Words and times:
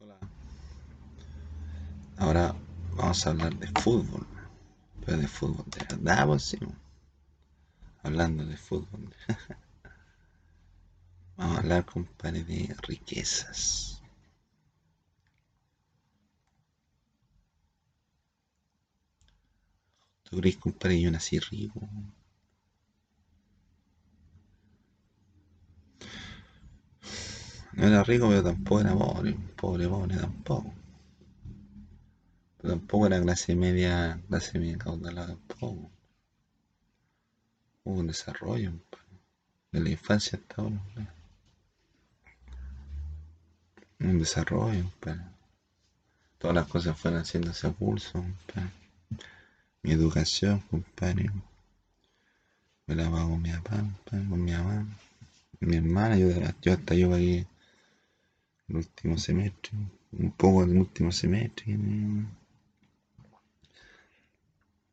Hola. 0.00 0.16
Ahora 2.18 2.54
vamos 2.94 3.26
a 3.26 3.30
hablar 3.30 3.54
de 3.56 3.66
fútbol. 3.80 4.26
Pero 5.04 5.18
de 5.18 5.26
fútbol 5.26 5.64
de 5.70 5.84
verdad, 5.96 6.26
pues 6.26 6.42
sí. 6.44 6.58
Hablando 8.04 8.44
de 8.44 8.56
fútbol. 8.56 9.12
Vamos 11.36 11.56
a 11.56 11.60
hablar, 11.60 11.84
compadre, 11.84 12.42
de 12.44 12.74
riquezas. 12.82 14.02
¿Tú 20.24 20.36
crees, 20.38 20.56
compadre, 20.58 21.00
yo 21.00 21.10
nací 21.10 21.38
rico? 21.38 21.88
No 27.78 27.86
era 27.86 28.02
rico, 28.02 28.28
pero 28.28 28.42
tampoco 28.42 28.80
era 28.80 28.92
pobre. 28.92 29.36
Pobre, 29.54 29.88
pobre 29.88 30.16
tampoco. 30.16 30.74
Pero 32.56 32.70
tampoco 32.70 33.06
era 33.06 33.22
clase 33.22 33.54
media, 33.54 34.20
clase 34.26 34.58
media 34.58 34.78
caudalada 34.78 35.28
tampoco. 35.28 35.88
Hubo 37.84 38.00
un 38.00 38.08
desarrollo, 38.08 38.72
compadre. 38.72 39.20
De 39.70 39.80
la 39.80 39.90
infancia 39.90 40.40
hasta 40.40 40.60
ahora, 40.60 40.76
compadre. 40.76 41.08
Un 44.00 44.18
desarrollo, 44.18 44.82
compadre. 44.82 45.22
Todas 46.38 46.56
las 46.56 46.66
cosas 46.66 46.98
fueron 46.98 47.20
haciéndose 47.20 47.68
a 47.68 47.70
pulso, 47.70 48.12
compadre. 48.14 48.72
Mi 49.82 49.92
educación, 49.92 50.58
compadre. 50.68 51.30
Me 52.86 52.96
la 52.96 53.08
pago 53.08 53.30
con 53.30 53.42
mi 53.42 53.52
papá, 53.52 53.76
compadre, 53.76 54.28
con 54.28 54.44
mi 54.44 54.50
mamá. 54.50 54.84
Mi 55.60 55.76
hermana, 55.76 56.16
yo, 56.18 56.28
yo 56.60 56.72
hasta 56.72 56.96
yo 56.96 57.08
pagué 57.08 57.46
el 58.68 58.76
último 58.76 59.16
semestre, 59.18 59.72
un 60.12 60.30
poco 60.32 60.64
del 60.66 60.76
último 60.76 61.10
semestre. 61.10 61.78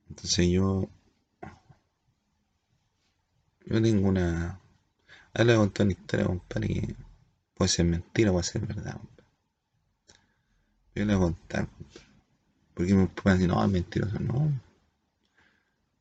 Entonces 0.09 0.47
yo, 0.49 0.87
yo 3.65 3.81
tengo 3.81 4.07
una... 4.07 4.59
Ahora 5.33 5.51
le 5.51 5.55
contar 5.57 5.85
una 5.85 5.93
historia, 5.93 6.25
compadre, 6.25 6.67
que 6.67 6.95
puede 7.53 7.69
ser 7.69 7.85
mentira 7.85 8.29
o 8.29 8.33
puede 8.33 8.45
ser 8.45 8.65
verdad. 8.65 8.99
Yo 10.95 11.03
le 11.03 11.15
voy 11.15 11.25
a 11.25 11.27
contar. 11.27 11.67
Porque 12.73 12.93
me 12.93 13.07
pueden 13.07 13.39
decir, 13.39 13.53
no, 13.53 13.63
es 13.63 13.71
mentiroso, 13.71 14.19
no. 14.19 14.51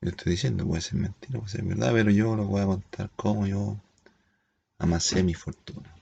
Yo 0.00 0.10
estoy 0.10 0.32
diciendo, 0.32 0.66
puede 0.66 0.82
ser 0.82 0.94
mentira, 0.94 1.40
puede 1.40 1.50
ser 1.50 1.64
verdad, 1.64 1.92
pero 1.92 2.10
yo 2.10 2.36
lo 2.36 2.44
voy 2.44 2.60
a 2.62 2.66
contar 2.66 3.10
cómo 3.16 3.46
yo 3.46 3.76
amasé 4.78 5.24
mi 5.24 5.34
fortuna. 5.34 5.93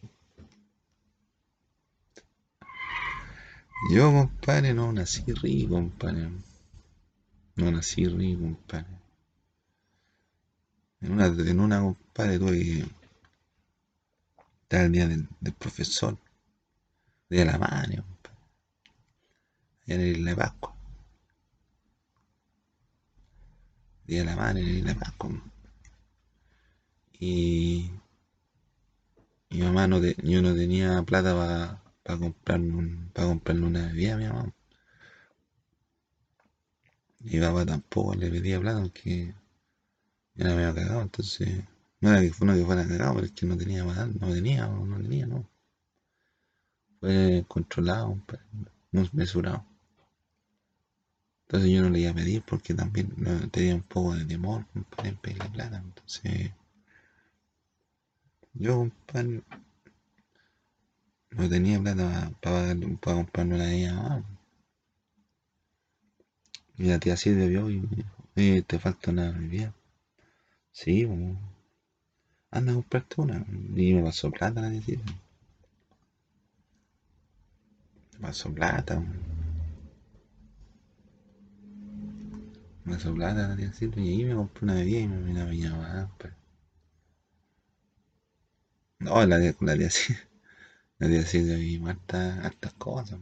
Yo, 3.90 4.12
compadre, 4.12 4.74
no 4.74 4.92
nací 4.92 5.24
rico, 5.32 5.74
compadre. 5.74 6.30
No 7.56 7.70
nací 7.70 8.06
rico, 8.06 8.42
compadre. 8.42 8.86
En 11.00 11.12
una, 11.12 11.26
en 11.26 11.60
una 11.60 11.80
compadre, 11.80 12.38
tuve 12.38 12.88
que 14.68 14.88
día 14.88 15.06
del, 15.06 15.28
profesor, 15.58 16.16
día 17.28 17.40
de 17.40 17.52
la 17.52 17.58
madre, 17.58 18.02
en 19.86 20.00
el 20.00 20.16
Isla 20.16 20.30
de 20.30 20.36
Pascua. 20.36 20.74
Día 24.06 24.20
de 24.20 24.24
la 24.24 24.36
madre 24.36 24.60
en 24.60 24.68
el 24.68 24.78
Isla 24.78 24.94
de 24.94 25.00
Pascua. 25.00 25.30
Y 27.18 27.90
mi 29.50 29.60
mamá 29.60 29.86
no, 29.86 30.00
te, 30.00 30.16
yo 30.22 30.40
no 30.40 30.54
tenía 30.54 31.02
plata 31.02 31.34
para 31.34 31.81
pa 32.04 32.18
comprarme, 32.18 32.74
un, 32.80 33.10
pa 33.14 33.22
comprarle 33.30 33.66
una 33.66 33.86
bebida 33.88 34.14
a 34.14 34.18
mi 34.18 34.26
mamá. 34.28 34.52
Y 37.24 37.40
papá 37.40 37.64
tampoco 37.64 38.14
le 38.14 38.30
pedía 38.30 38.60
plata 38.60 38.82
porque 38.82 39.34
ya 40.34 40.44
me 40.44 40.52
había 40.52 40.74
cagado, 40.74 41.00
entonces 41.02 41.64
no 42.00 42.10
era 42.10 42.20
que, 42.20 42.44
no 42.44 42.54
que 42.54 42.64
fuera 42.66 42.86
cagado, 42.86 43.14
pero 43.14 43.26
es 43.26 43.32
que 43.32 43.46
no 43.46 43.56
tenía 43.56 43.82
más, 43.84 44.14
no 44.14 44.30
tenía, 44.32 44.66
no 44.66 44.98
tenía, 44.98 45.26
no. 45.26 45.48
Fue 47.00 47.44
controlado, 47.48 48.18
no 48.92 49.06
mesurado. 49.12 49.66
Entonces 51.46 51.70
yo 51.70 51.82
no 51.82 51.90
le 51.90 52.00
iba 52.00 52.10
a 52.10 52.14
pedir 52.14 52.42
porque 52.42 52.74
también 52.74 53.14
tenía 53.52 53.76
un 53.76 53.82
poco 53.82 54.16
de 54.16 54.24
temor 54.24 54.66
en 55.04 55.16
pedirle 55.18 55.50
plata. 55.50 55.76
Entonces 55.76 56.50
yo, 58.54 58.78
compadre, 58.78 59.42
no 61.36 61.48
tenía 61.48 61.80
plata 61.80 62.30
para 62.40 62.74
pa 63.00 63.14
comprarme 63.14 63.54
una 63.56 63.64
bebida 63.64 63.94
más. 63.94 64.24
Y 66.78 66.84
la 66.84 66.98
tía 66.98 67.16
Silvia 67.16 67.46
vio 67.46 67.70
y 67.70 67.80
me 67.80 67.96
dijo, 67.96 68.10
eh, 68.36 68.62
te 68.66 68.78
falta 68.78 69.10
una 69.10 69.30
bebida. 69.30 69.72
Sí, 70.72 71.06
como, 71.06 71.38
anda 72.50 72.72
a 72.72 72.74
comprarte 72.76 73.20
una. 73.20 73.44
Y 73.76 73.94
me 73.94 74.02
pasó 74.02 74.30
plata 74.30 74.60
la 74.60 74.70
tía 74.70 74.82
Silvia. 74.82 75.20
Me 78.14 78.20
pasó 78.20 78.52
plata. 78.52 79.02
Me 82.84 82.94
pasó 82.94 83.14
plata 83.14 83.48
la 83.48 83.56
tía 83.56 83.72
Silvia 83.72 84.04
y 84.04 84.08
ahí 84.08 84.24
me 84.24 84.34
compré 84.34 84.64
una 84.64 84.74
bebida 84.74 85.00
y 85.00 85.08
me 85.08 85.46
vine 85.46 85.68
a 85.68 85.74
más. 85.76 86.08
Pues. 86.18 86.32
No, 89.00 89.26
la, 89.26 89.38
la 89.38 89.76
tía 89.76 89.90
Silvia. 89.90 90.31
La 90.98 91.08
tía 91.08 91.26
Silvia 91.26 91.56
vi 91.56 91.82
hartas, 91.84 92.72
cosas. 92.74 93.18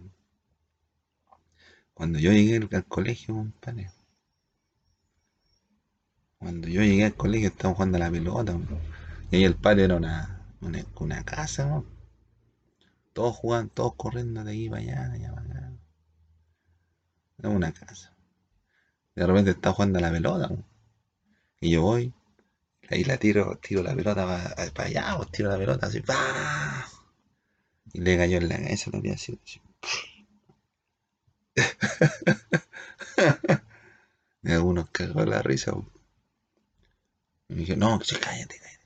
Cuando 1.95 2.19
yo 2.19 2.33
llegué 2.33 2.57
al, 2.57 2.69
al 2.73 2.85
colegio, 2.85 3.35
compadre. 3.35 3.91
Cuando 6.39 6.69
yo 6.69 6.83
llegué 6.83 7.05
al 7.05 7.15
colegio 7.15 7.49
estábamos 7.49 7.77
jugando 7.77 7.97
a 7.97 8.01
la 8.01 8.11
pelota. 8.11 8.59
Y 9.31 9.37
ahí 9.37 9.45
el 9.45 9.57
patio 9.57 9.85
era 9.85 9.97
una, 9.97 10.41
una, 10.61 11.25
casa, 11.25 11.67
¿no? 11.67 11.85
Todos 13.13 13.37
jugaban, 13.37 13.69
todos 13.69 13.95
corriendo 13.95 14.43
de 14.45 14.53
aquí 14.53 14.69
para 14.69 14.83
allá, 14.83 15.09
de 15.09 15.15
allá 15.17 15.35
para 15.35 15.47
acá. 15.47 15.73
Era 17.39 17.49
una 17.51 17.73
casa. 17.73 18.15
De 19.15 19.27
repente 19.27 19.51
estaba 19.51 19.75
jugando 19.75 19.99
a 19.99 20.03
la 20.03 20.11
pelota. 20.11 20.49
¿no? 20.49 20.65
Y 21.61 21.71
yo 21.73 21.83
voy, 21.83 22.15
ahí 22.89 23.05
la 23.05 23.19
tiro, 23.19 23.59
tiro 23.59 23.83
la 23.83 23.95
pelota 23.95 24.27
para, 24.75 24.87
allá, 24.87 25.15
pues 25.17 25.31
tiro 25.31 25.51
la 25.51 25.59
pelota 25.59 25.87
así, 25.87 26.01
¡pah! 26.01 26.90
Y 27.93 28.01
le 28.01 28.17
cayó 28.17 28.39
en 28.39 28.49
la 28.49 28.56
cabeza 28.56 28.91
tía 28.91 29.15
así. 29.15 29.39
y 34.43 34.53
algunos 34.53 34.91
cagó 34.91 35.25
la 35.25 35.43
risa. 35.43 35.73
Y 37.49 37.55
dije, 37.55 37.77
no, 37.77 37.99
cállate, 37.99 38.59
cállate. 38.59 38.81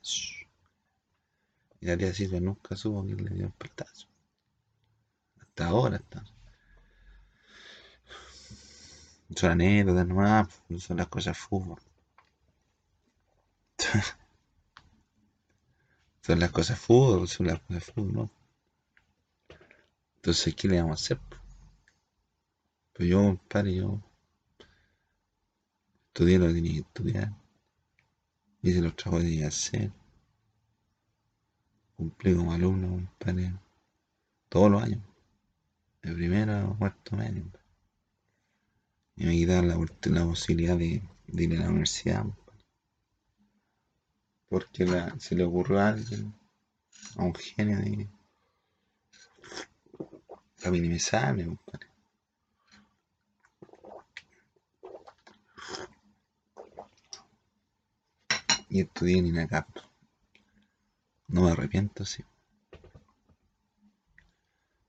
Y 1.81 1.87
la 1.87 1.97
tía 1.97 2.13
Silvia 2.13 2.39
nunca 2.39 2.75
supo 2.75 3.05
que 3.05 3.15
le 3.15 3.29
dio 3.29 3.45
un 3.45 3.51
peltazo. 3.51 4.07
Hasta 5.39 5.67
ahora 5.67 5.97
está. 5.97 6.23
Son 9.35 9.51
anécdotas 9.51 10.07
nomás, 10.07 10.47
son 10.79 10.97
las 10.97 11.07
cosas 11.07 11.37
fútbol. 11.37 11.79
son 16.21 16.39
las 16.39 16.51
cosas 16.51 16.79
fútbol, 16.79 17.27
son 17.27 17.47
las 17.47 17.59
cosas 17.61 17.83
fútbol, 17.83 18.13
¿no? 18.13 18.29
Entonces, 20.25 20.55
¿qué 20.55 20.67
le 20.67 20.81
vamos 20.81 20.99
a 20.99 21.03
hacer? 21.05 21.19
Pues 22.93 23.07
yo, 23.07 23.21
compadre, 23.21 23.75
yo 23.75 24.01
estudié 26.07 26.39
lo 26.39 26.47
que 26.47 26.53
tenía 26.55 26.71
que 26.71 26.79
estudiar, 26.79 27.33
hice 28.63 28.81
los 28.81 28.95
trabajos 28.95 29.21
que 29.21 29.29
tenía 29.29 29.41
que 29.41 29.47
hacer, 29.49 29.91
cumplí 31.95 32.35
como 32.35 32.53
alumno, 32.53 32.87
compadre, 32.87 33.53
todos 34.49 34.71
los 34.71 34.81
años, 34.81 35.03
de 36.01 36.11
primero 36.11 36.53
a 36.53 36.75
cuarto 36.75 37.15
medio. 37.15 37.43
Y 39.17 39.25
me 39.27 39.33
quitaron 39.33 39.67
la, 39.67 39.77
la 39.77 40.25
posibilidad 40.25 40.75
de, 40.75 41.07
de, 41.27 41.43
ir 41.43 41.55
a 41.55 41.65
la 41.65 41.69
universidad, 41.69 42.25
porque 44.49 44.87
la, 44.87 45.19
se 45.19 45.35
le 45.35 45.43
ocurrió 45.43 45.79
a 45.81 45.89
alguien, 45.89 46.33
a 47.15 47.25
un 47.25 47.35
genio 47.35 47.77
de 47.77 48.09
para 50.65 50.77
minimizarme. 50.77 51.59
Y 58.69 58.81
estudié 58.81 59.19
en 59.19 59.27
INACAP. 59.27 59.67
No 61.27 61.43
me 61.43 61.51
arrepiento, 61.51 62.03
sí. 62.03 62.23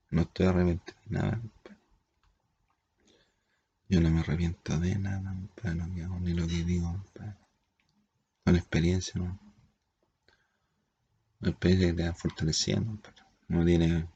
No 0.09 0.23
estoy 0.23 0.47
arrepentido 0.47 0.97
de 1.05 1.19
nada. 1.19 1.41
Yo 3.87 4.01
no 4.01 4.09
me 4.09 4.21
arrepiento 4.21 4.79
de 4.79 4.95
nada, 4.97 5.31
lo 5.31 5.93
que 5.93 6.03
hago, 6.03 6.19
ni 6.19 6.33
lo 6.33 6.47
que 6.47 6.63
digo, 6.63 6.91
compadre. 6.91 7.35
Con 8.43 8.55
experiencia, 8.55 9.13
¿no? 9.21 9.39
Una 11.39 11.51
experiencia 11.51 11.87
que 11.89 11.93
te 11.93 12.09
va 12.09 12.15
fortaleciendo. 12.15 12.99
Uno 13.49 13.63
tiene 13.63 14.07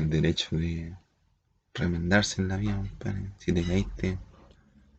el 0.00 0.10
derecho 0.10 0.56
de 0.56 0.96
remendarse 1.74 2.40
en 2.40 2.48
la 2.48 2.56
vida, 2.56 2.76
compadre. 2.76 3.30
Si 3.38 3.52
te 3.52 3.62
caíste, 3.62 4.18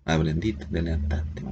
aprendiste, 0.06 0.66
te 0.66 0.82
levantaste. 0.82 1.44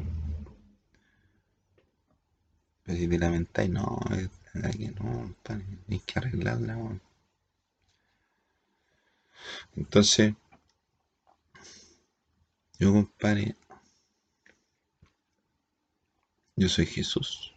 Pero 2.84 2.98
si 2.98 3.08
te 3.08 3.20
lamentáis, 3.20 3.70
no, 3.70 4.00
es 4.12 4.30
que 4.78 4.92
no, 4.92 5.04
compadre, 5.04 5.66
hay 5.90 6.00
que 6.00 6.20
arreglarla. 6.20 7.00
Entonces, 9.76 10.34
yo, 12.80 12.94
compadre, 12.94 13.56
yo 16.56 16.70
soy 16.70 16.86
Jesús. 16.86 17.54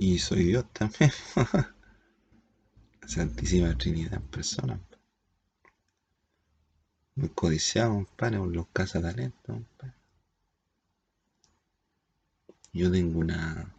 Y 0.00 0.20
soy 0.20 0.44
Dios 0.44 0.64
también. 0.72 1.10
Santísima 3.06 3.76
Trinidad 3.76 4.14
en 4.14 4.22
persona. 4.28 4.80
Muy 7.16 7.30
codiciado, 7.30 7.94
compadre, 7.94 8.38
por 8.38 8.54
los 8.54 8.68
cazatalentos, 8.68 9.42
compadre. 9.44 9.94
Yo 12.72 12.92
tengo 12.92 13.18
una 13.18 13.74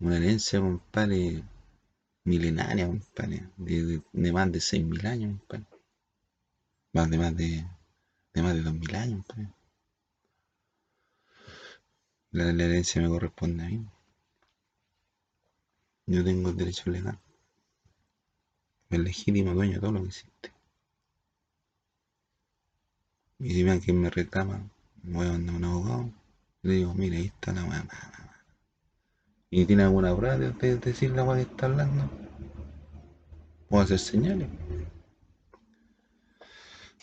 una 0.00 0.16
herencia, 0.16 0.58
compadre, 0.60 1.44
milenaria, 2.24 2.88
compadre, 2.88 3.48
de, 3.56 4.02
de, 4.12 4.32
más 4.32 4.50
de 4.50 4.58
6.000 4.58 5.06
años, 5.06 5.38
compadre. 5.38 5.66
Más 6.92 7.08
de 7.08 7.18
más 7.18 7.36
de, 7.36 7.64
de 8.34 8.42
más 8.42 8.54
de 8.54 8.64
2.000 8.64 8.96
años, 8.96 9.24
compadre. 9.24 9.61
La, 12.32 12.48
herencia 12.50 13.02
me 13.02 13.08
corresponde 13.10 13.62
a 13.62 13.68
mí. 13.68 13.86
Yo 16.06 16.24
tengo 16.24 16.48
el 16.48 16.56
derecho 16.56 16.90
legal. 16.90 17.18
El 18.88 19.04
legítimo 19.04 19.52
dueño 19.52 19.74
de 19.74 19.80
todo 19.80 19.92
lo 19.92 20.00
que 20.00 20.08
existe. 20.08 20.52
Y 23.38 23.50
si 23.52 23.64
me 23.64 23.78
quien 23.80 24.00
me 24.00 24.08
reclama, 24.08 24.66
voy 25.02 25.26
a 25.26 25.32
mandar 25.32 25.56
un 25.56 25.64
abogado. 25.64 26.10
Le 26.62 26.74
digo, 26.74 26.94
mira, 26.94 27.16
ahí 27.16 27.26
está 27.26 27.52
la 27.52 27.64
weá. 27.64 27.86
¿Y 29.50 29.66
tiene 29.66 29.82
alguna 29.82 30.16
prueba 30.16 30.38
de, 30.38 30.76
decir 30.78 31.10
la 31.10 31.34
que 31.34 31.42
está 31.42 31.66
hablando? 31.66 32.08
Puedo 33.68 33.84
hacer 33.84 33.98
señales. 33.98 34.48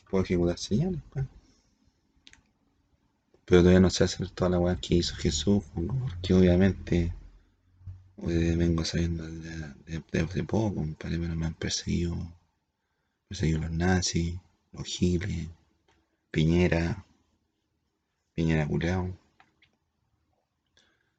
Puedo 0.09 0.23
ejecutar 0.23 0.57
señales, 0.57 1.01
pues. 1.11 1.25
Pero 3.49 3.61
todavía 3.61 3.79
no 3.79 3.89
sé 3.89 4.03
hacer 4.03 4.29
toda 4.29 4.51
la 4.51 4.59
weá 4.59 4.75
que 4.75 4.93
hizo 4.93 5.15
Jesús, 5.15 5.63
porque 5.73 6.35
obviamente 6.35 7.15
vengo 8.15 8.85
sabiendo 8.85 9.27
de, 9.27 10.23
hace 10.23 10.43
poco, 10.43 10.75
compadre, 10.75 11.17
pero 11.17 11.35
me 11.35 11.47
han 11.47 11.55
perseguido, 11.55 12.15
perseguido 13.27 13.61
los 13.61 13.71
nazis, 13.71 14.35
los 14.71 14.85
giles, 14.85 15.47
Piñera, 16.29 17.03
Piñera 18.35 18.67
culeado, 18.67 19.17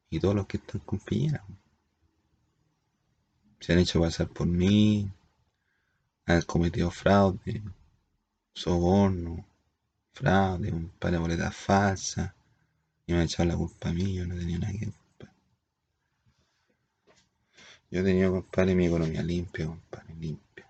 y 0.09 0.21
todos 0.21 0.37
los 0.37 0.47
que 0.47 0.59
están 0.59 0.83
con 0.83 1.01
Piñera. 1.01 1.45
Se 3.59 3.73
han 3.73 3.81
hecho 3.81 4.01
pasar 4.01 4.29
por 4.29 4.47
mí, 4.47 5.11
han 6.27 6.43
cometido 6.43 6.93
fraude, 6.93 7.61
soborno, 8.55 9.45
fraude, 10.13 10.73
un 10.73 10.89
par 10.99 11.13
de 11.13 11.19
boletas 11.19 11.55
falsas, 11.55 12.33
y 13.07 13.13
me 13.13 13.21
ha 13.21 13.25
echado 13.25 13.49
la 13.49 13.57
culpa 13.57 13.89
a 13.89 13.93
mí, 13.93 14.15
yo 14.15 14.27
no 14.27 14.37
tenía 14.37 14.59
nada 14.59 14.73
que 14.73 14.87
culpa. 14.87 15.33
Yo 17.91 18.05
tenía, 18.05 18.29
compadre, 18.31 18.75
mi 18.75 18.87
economía 18.87 19.23
limpia, 19.23 19.67
compadre, 19.67 20.15
limpia. 20.15 20.67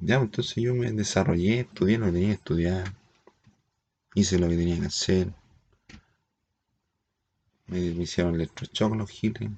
Ya, 0.00 0.16
entonces 0.16 0.62
yo 0.62 0.74
me 0.74 0.92
desarrollé, 0.92 1.60
estudié 1.60 1.98
lo 1.98 2.06
que 2.06 2.12
tenía 2.12 2.28
que 2.28 2.34
estudiar, 2.34 2.94
hice 4.14 4.38
lo 4.38 4.48
que 4.48 4.56
tenía 4.56 4.78
que 4.78 4.86
hacer. 4.86 5.32
Me, 7.66 7.80
hicieron 7.80 8.36
electrochoc 8.36 8.94
los 8.94 9.10
giles, 9.10 9.50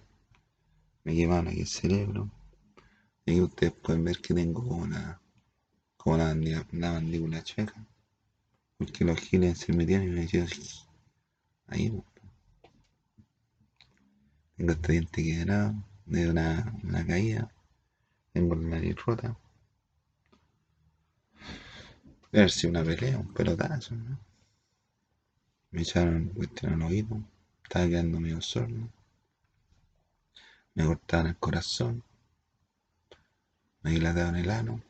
me 1.04 1.14
quemaron 1.14 1.48
aquí 1.48 1.60
el 1.60 1.66
cerebro. 1.66 2.30
Y 3.26 3.40
ustedes 3.40 3.72
pueden 3.72 4.04
ver 4.04 4.18
que 4.20 4.34
tengo 4.34 4.62
una 4.62 5.19
como 6.02 6.16
la, 6.16 6.34
la 6.34 6.92
mandíbula 6.92 7.42
chueca. 7.42 7.74
Porque 8.78 9.04
los 9.04 9.20
giles 9.20 9.58
se 9.58 9.72
metían 9.74 10.02
y 10.02 10.06
me 10.06 10.22
decían 10.22 10.48
ahí. 11.66 12.02
Tengo 14.56 14.72
este 14.72 14.92
diente 14.92 15.22
quebrado 15.22 15.74
de 16.06 16.30
una, 16.30 16.80
una 16.82 17.06
caída. 17.06 17.50
Tengo 18.32 18.54
la 18.54 18.68
nariz 18.68 18.96
rota. 19.04 19.36
Debe 22.32 22.44
haber 22.44 22.50
sido 22.50 22.70
una 22.70 22.84
pelea, 22.84 23.18
un 23.18 23.34
pelotazo, 23.34 23.94
¿no? 23.94 24.18
Me 25.70 25.82
echaron 25.82 26.30
cuestión 26.30 26.72
al 26.72 26.82
oído. 26.82 27.22
Estaba 27.62 27.86
quedando 27.86 28.20
medio 28.20 28.40
sordo. 28.40 28.88
Me 30.74 30.86
cortaban 30.86 31.26
el 31.26 31.36
corazón. 31.36 32.02
Me 33.82 33.90
dilataban 33.90 34.36
el 34.36 34.50
ano 34.50 34.89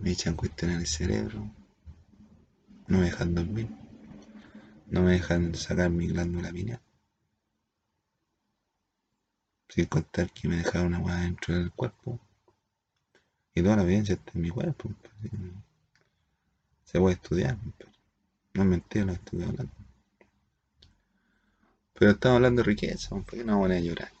me 0.00 0.12
echan 0.12 0.34
cuestiones 0.34 0.76
en 0.76 0.80
el 0.80 0.86
cerebro, 0.86 1.50
no 2.86 2.98
me 2.98 3.06
dejan 3.06 3.34
dormir, 3.34 3.68
no 4.86 5.02
me 5.02 5.12
dejan 5.12 5.54
sacar 5.54 5.90
mi 5.90 6.08
glándula 6.08 6.50
pineal. 6.50 6.80
Sin 9.68 9.86
contar 9.86 10.30
que 10.32 10.48
me 10.48 10.56
dejaron 10.56 10.94
hueá 10.94 11.20
dentro 11.20 11.54
del 11.54 11.70
cuerpo. 11.72 12.18
Y 13.54 13.62
toda 13.62 13.76
la 13.76 13.82
evidencia 13.82 14.14
está 14.14 14.32
en 14.34 14.40
mi 14.40 14.50
cuerpo. 14.50 14.90
Se 16.84 16.98
puede 16.98 17.16
estudiar. 17.16 17.58
No 18.54 18.62
es 18.62 18.68
mentira 18.68 19.04
lo 19.04 19.12
que 19.12 19.18
estoy 19.18 19.42
hablando. 19.42 19.72
Pero 21.92 22.12
estamos 22.12 22.36
hablando 22.36 22.62
de 22.62 22.66
riqueza, 22.66 23.10
porque 23.10 23.44
no 23.44 23.60
van 23.60 23.72
a 23.72 23.80
llorar. 23.80 24.12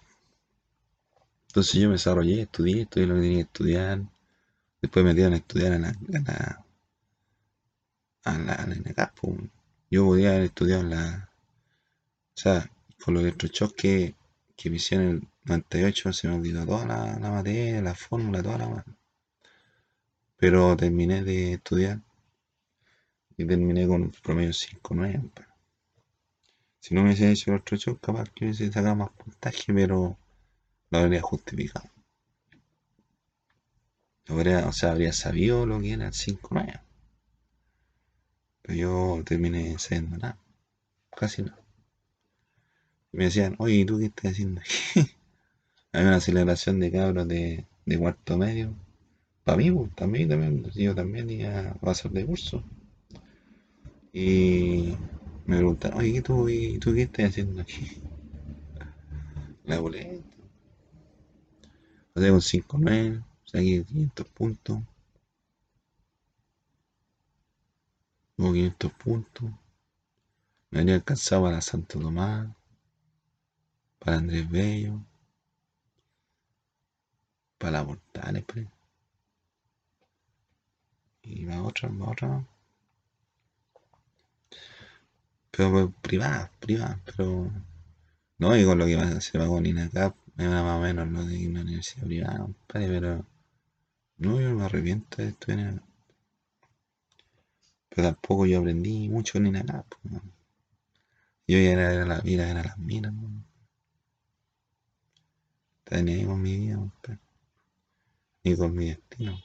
Entonces 1.46 1.80
yo 1.80 1.88
me 1.88 1.94
desarrollé, 1.94 2.42
estudié, 2.42 2.82
estudié 2.82 3.06
lo 3.06 3.14
que 3.14 3.20
tenía 3.20 3.36
que 3.36 3.42
estudiar, 3.42 4.02
Después 4.80 5.04
me 5.04 5.14
dieron 5.14 5.34
a 5.34 5.38
estudiar 5.38 5.72
en 5.72 5.82
la, 5.82 5.88
en 5.88 6.24
la, 6.24 6.64
a 8.24 9.12
Yo 9.90 10.04
podía 10.04 10.30
haber 10.30 10.42
estudiado 10.42 10.82
en 10.82 10.90
la. 10.90 11.30
O 12.36 12.40
sea, 12.40 12.70
con 13.02 13.14
los 13.14 13.22
electroshocks 13.24 13.74
que, 13.74 14.14
que 14.56 14.70
me 14.70 14.76
hicieron 14.76 15.08
en 15.08 15.16
el 15.16 15.28
98 15.46 16.12
se 16.12 16.28
me 16.28 16.34
olvidó 16.34 16.64
toda 16.64 16.86
la, 16.86 17.30
materia, 17.30 17.82
la 17.82 17.94
fórmula, 17.94 18.42
toda 18.42 18.58
la 18.58 18.84
Pero 20.36 20.76
terminé 20.76 21.24
de 21.24 21.54
estudiar 21.54 22.00
y 23.36 23.44
terminé 23.46 23.86
con 23.88 24.02
un 24.02 24.10
promedio 24.10 24.50
5.9. 24.50 25.30
Si 26.80 26.94
no 26.94 27.02
me 27.02 27.08
hubiese 27.08 27.30
hecho 27.30 27.50
el 27.50 27.54
electroshock, 27.54 28.00
capaz 28.00 28.30
que 28.30 28.44
hubiese 28.44 28.70
sacado 28.70 28.94
más 28.96 29.10
puntaje, 29.10 29.72
pero 29.72 30.16
lo 30.90 30.98
habría 30.98 31.20
justificado 31.20 31.97
o 34.28 34.72
sea, 34.72 34.92
habría 34.92 35.12
sabido 35.12 35.64
lo 35.66 35.80
que 35.80 35.92
era 35.92 36.06
el 36.06 36.12
5-9. 36.12 36.80
Pero 38.62 38.78
yo 38.78 39.22
terminé 39.24 39.78
sabiendo 39.78 40.18
nada. 40.18 40.38
Casi 41.16 41.42
nada. 41.42 41.58
Y 43.12 43.16
me 43.16 43.24
decían, 43.24 43.56
oye, 43.58 43.84
¿tú 43.86 43.98
qué 43.98 44.06
estás 44.06 44.32
haciendo 44.32 44.60
aquí? 44.60 44.74
Había 45.92 46.08
una 46.08 46.20
celebración 46.20 46.78
de 46.78 46.92
cabros 46.92 47.26
de, 47.26 47.66
de 47.86 47.98
cuarto 47.98 48.36
medio. 48.36 48.74
Para 49.44 49.56
mí, 49.56 49.70
pues, 49.70 49.94
también, 49.94 50.28
también, 50.28 50.70
yo 50.72 50.94
también 50.94 51.30
iba 51.30 51.70
a 51.70 51.74
pasar 51.74 52.10
de 52.12 52.26
curso. 52.26 52.62
Y 54.12 54.94
me 55.46 55.56
preguntaron, 55.56 55.98
oye, 55.98 56.20
¿tú, 56.20 56.46
¿tú 56.80 56.94
qué 56.94 57.02
estás 57.02 57.30
haciendo 57.30 57.62
aquí? 57.62 57.86
La 59.64 59.80
boleta. 59.80 60.22
O 62.14 62.20
sea, 62.20 62.30
con 62.30 62.40
5-9 62.40 63.22
saqué 63.50 63.82
500 63.84 64.26
puntos. 64.28 64.78
Hubo 68.36 68.52
500 68.52 68.92
puntos. 68.92 69.50
Me 70.70 70.80
habría 70.80 70.96
alcanzado 70.96 71.44
para 71.44 71.60
Santo 71.62 71.98
Tomás, 71.98 72.48
para 73.98 74.18
Andrés 74.18 74.48
Bello, 74.50 75.00
para 77.58 77.84
Portales, 77.84 78.44
pues. 78.44 78.66
Y 81.22 81.44
más 81.46 81.58
otra, 81.60 81.88
más 81.88 82.08
otra. 82.10 82.44
Pero 85.50 85.90
privada, 86.02 86.50
privada, 86.60 87.00
pero 87.04 87.50
no 88.38 88.52
digo 88.54 88.74
lo 88.74 88.86
que 88.86 89.20
se 89.20 89.38
con 89.38 89.66
INACAP, 89.66 90.14
me 90.36 90.46
va 90.46 90.62
más 90.62 90.78
o 90.78 90.80
menos 90.82 91.08
lo 91.08 91.24
de 91.24 91.48
una 91.48 91.62
universidad 91.62 92.04
privada, 92.06 92.46
pero 92.68 93.24
no, 94.18 94.40
yo 94.40 94.54
me 94.54 94.64
arrepiento 94.64 95.22
de 95.22 95.28
esto 95.28 95.52
en 95.52 95.80
Pero 97.88 98.08
tampoco 98.08 98.46
yo 98.46 98.60
aprendí 98.60 99.08
mucho 99.08 99.38
ni 99.40 99.50
nada. 99.50 99.84
Yo 101.46 101.56
ya 101.58 101.70
era, 101.72 102.04
la 102.04 102.20
vida, 102.20 102.50
era 102.50 102.62
las 102.62 102.78
minas, 102.78 103.12
¿no? 103.12 103.30
Estaba 105.78 106.02
ahí 106.02 106.24
con 106.26 106.42
mi 106.42 106.56
vida, 106.56 106.76
compadre. 106.76 107.18
Ni 108.44 108.56
con 108.56 108.74
mi 108.74 108.86
destino. 108.86 109.38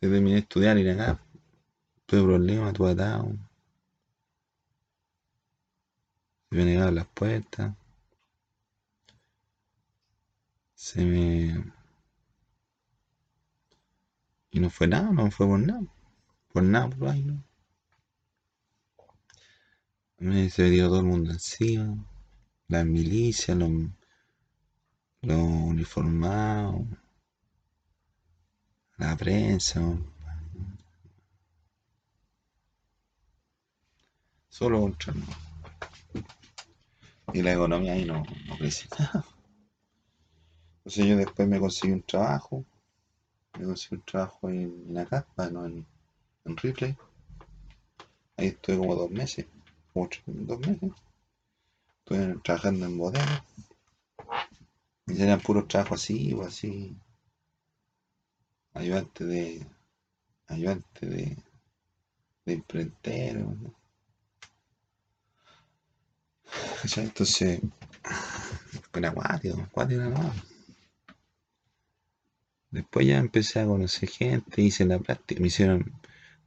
Yo 0.00 0.10
terminé 0.10 0.34
de 0.34 0.40
estudiar 0.40 0.78
y 0.78 0.88
acá. 0.88 1.20
Tuve 2.06 2.22
problemas, 2.22 2.72
tuve 2.72 2.92
atado. 2.92 3.36
Se 6.50 6.56
me 6.56 6.64
negaban 6.64 6.94
las 6.94 7.06
puertas. 7.08 7.74
Se 10.74 11.04
me. 11.04 11.77
Y 14.50 14.60
no 14.60 14.70
fue 14.70 14.86
nada, 14.86 15.10
no 15.10 15.30
fue 15.30 15.46
por 15.46 15.60
nada. 15.60 15.82
Por 16.52 16.62
nada, 16.62 16.88
por 16.88 17.08
ahí, 17.08 17.22
¿no? 17.22 17.42
Me 20.18 20.50
se 20.50 20.64
dio 20.70 20.88
todo 20.88 21.00
el 21.00 21.06
mundo 21.06 21.30
encima. 21.30 21.96
La 22.66 22.84
milicia, 22.84 23.54
los, 23.54 23.70
uniformados, 25.22 26.86
la 28.96 29.16
prensa. 29.16 29.80
Solo 34.48 34.80
contra 34.80 35.14
no. 35.14 35.26
Y 37.32 37.42
la 37.42 37.52
economía 37.52 37.92
ahí 37.92 38.04
no, 38.04 38.24
no 38.46 38.56
crece. 38.58 38.88
Entonces 40.78 41.06
yo 41.06 41.16
después 41.16 41.46
me 41.46 41.60
conseguí 41.60 41.92
un 41.92 42.02
trabajo. 42.02 42.64
Me 43.56 43.64
conseguí 43.64 43.96
un 43.96 44.02
trabajo 44.02 44.48
en, 44.48 44.94
la 44.94 45.06
casa, 45.06 45.50
no 45.50 45.66
en, 45.66 45.86
en 46.44 46.56
Ripley. 46.56 46.96
Ahí 48.36 48.48
estuve 48.48 48.78
como 48.78 48.94
dos 48.94 49.10
meses. 49.10 49.46
Como 49.92 50.08
dos 50.26 50.60
meses. 50.60 50.92
Estuve 51.98 52.38
trabajando 52.44 52.86
en 52.86 52.98
bodega. 52.98 53.44
Y 55.06 55.22
eran 55.22 55.40
puros 55.40 55.66
trabajos 55.66 56.02
así 56.02 56.32
o 56.34 56.44
así. 56.44 56.96
Ayudante 58.74 59.24
de. 59.24 59.66
Ayudante 60.46 61.06
de. 61.06 61.36
de 62.44 62.52
imprentero. 62.52 63.40
¿no? 63.40 63.74
Entonces. 66.96 67.60
Era 68.94 69.10
acuático, 69.10 69.60
acuático 69.60 70.00
era 70.00 70.10
nomás. 70.10 70.57
Después 72.70 73.06
ya 73.06 73.18
empecé 73.18 73.60
a 73.60 73.66
conocer 73.66 74.08
gente, 74.08 74.62
hice 74.62 74.86
la 74.86 74.98
práctica, 74.98 75.40
me 75.40 75.48
hicieron, 75.48 75.92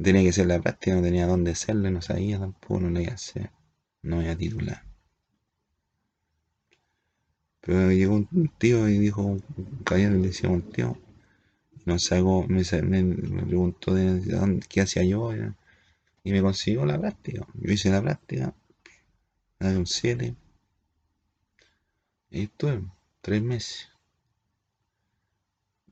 tenía 0.02 0.24
que 0.24 0.30
hacer 0.30 0.48
la 0.48 0.60
práctica, 0.62 0.96
no 0.96 1.04
tenía 1.04 1.28
dónde 1.28 1.52
hacerla, 1.52 1.92
no 1.92 2.02
sabía 2.02 2.40
tampoco, 2.40 2.80
no 2.80 2.90
la 2.90 3.02
iba 3.04 3.12
a 3.12 3.16
hacer, 3.16 3.52
no 4.04 4.22
iba 4.24 4.32
a 4.32 4.38
titular. 4.38 4.84
Pero 7.62 7.92
llegó 7.92 8.16
un 8.16 8.52
tío 8.60 8.88
y 8.88 9.00
dijo, 9.00 9.24
un 9.24 9.42
caballero 9.84 10.14
le 10.16 10.28
decía 10.28 10.50
un 10.50 10.62
tío, 10.62 10.96
nos 11.86 12.06
sacó, 12.06 12.46
me, 12.48 12.64
me- 12.84 13.44
preguntó 13.46 13.94
de 13.96 14.60
qué 14.70 14.82
hacía 14.82 15.04
yo 15.06 15.32
y 16.24 16.32
me 16.32 16.42
consiguió 16.42 16.86
la 16.86 17.00
práctica. 17.00 17.48
Yo 17.56 17.74
hice 17.74 17.90
la 17.92 18.02
práctica, 18.02 18.56
me 19.60 19.70
dio 19.70 19.80
un 19.80 19.86
7 19.86 20.36
y 22.32 22.46
estuve 22.46 22.82
tres 23.22 23.44
meses. 23.44 23.91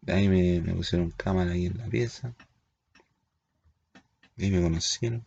Ahí 0.08 0.28
me, 0.28 0.74
pusieron 0.74 1.12
cámara 1.12 1.52
ahí 1.52 1.66
en 1.68 1.78
la 1.78 1.86
pieza, 1.88 2.34
ahí 4.38 4.50
me 4.50 4.62
conocieron. 4.62 5.26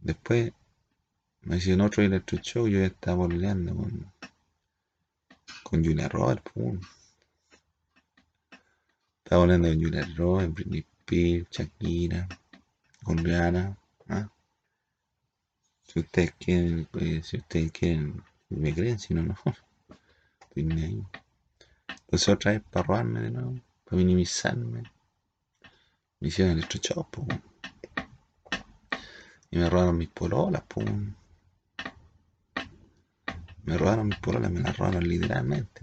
Después 0.00 0.52
me 1.42 1.56
hicieron 1.56 1.82
otro 1.82 2.02
electroshock, 2.02 2.68
yo 2.68 2.80
ya 2.80 2.86
estaba 2.86 3.24
pololeando 3.24 3.74
con, 3.74 4.12
con 5.62 5.84
Julia 5.84 6.08
Roberts, 6.08 6.42
pum. 6.52 6.80
Estaba 9.24 9.42
hablando 9.42 9.68
con 9.68 9.82
Julia 9.82 10.08
Roberts, 10.16 10.54
Britney 10.54 10.86
Spears, 11.00 11.48
Shakira, 11.50 12.28
con 13.02 13.18
Rihanna. 13.18 13.76
¿ah? 14.08 14.28
Si 15.84 16.00
ustedes 16.00 16.34
quieren, 16.38 16.88
eh, 17.00 17.22
si 17.22 17.38
ustedes 17.38 17.72
quieren, 17.72 18.22
me 18.50 18.74
creen, 18.74 18.98
si 18.98 19.14
no, 19.14 19.22
no. 19.22 19.36
Estoy 20.54 20.82
ahí. 20.82 21.02
Entonces 22.08 22.28
otra 22.30 22.52
vez 22.52 22.62
para 22.70 22.86
robarme 22.86 23.20
de 23.20 23.30
nuevo, 23.30 23.60
para 23.84 23.98
minimizarme. 23.98 24.82
Me 26.20 26.28
hicieron 26.28 26.54
electroshock, 26.54 27.10
pum. 27.10 27.28
Y 29.50 29.58
me 29.58 29.68
robaron 29.68 29.98
mis 29.98 30.08
pololas, 30.08 30.62
pum. 30.62 31.12
Me 33.64 33.76
robaron 33.76 34.08
mis 34.08 34.18
pololas, 34.20 34.50
me 34.50 34.60
las 34.60 34.74
robaron 34.74 35.06
literalmente. 35.06 35.82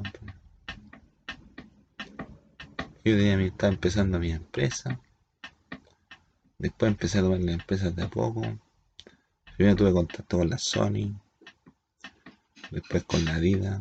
Yo 3.03 3.15
tenía 3.15 3.39
estaba 3.45 3.71
empezando 3.71 4.17
mi 4.17 4.31
empresa. 4.31 4.99
Después 6.57 6.91
empecé 6.91 7.19
a 7.19 7.21
tomar 7.21 7.39
las 7.41 7.53
empresas 7.53 7.95
de 7.95 8.01
a 8.01 8.09
poco. 8.09 8.41
Primero 9.55 9.75
tuve 9.75 9.93
contacto 9.93 10.39
con 10.39 10.49
la 10.49 10.57
Sony. 10.57 11.21
Después 12.71 13.03
con 13.03 13.23
la 13.25 13.35
Adidas. 13.35 13.77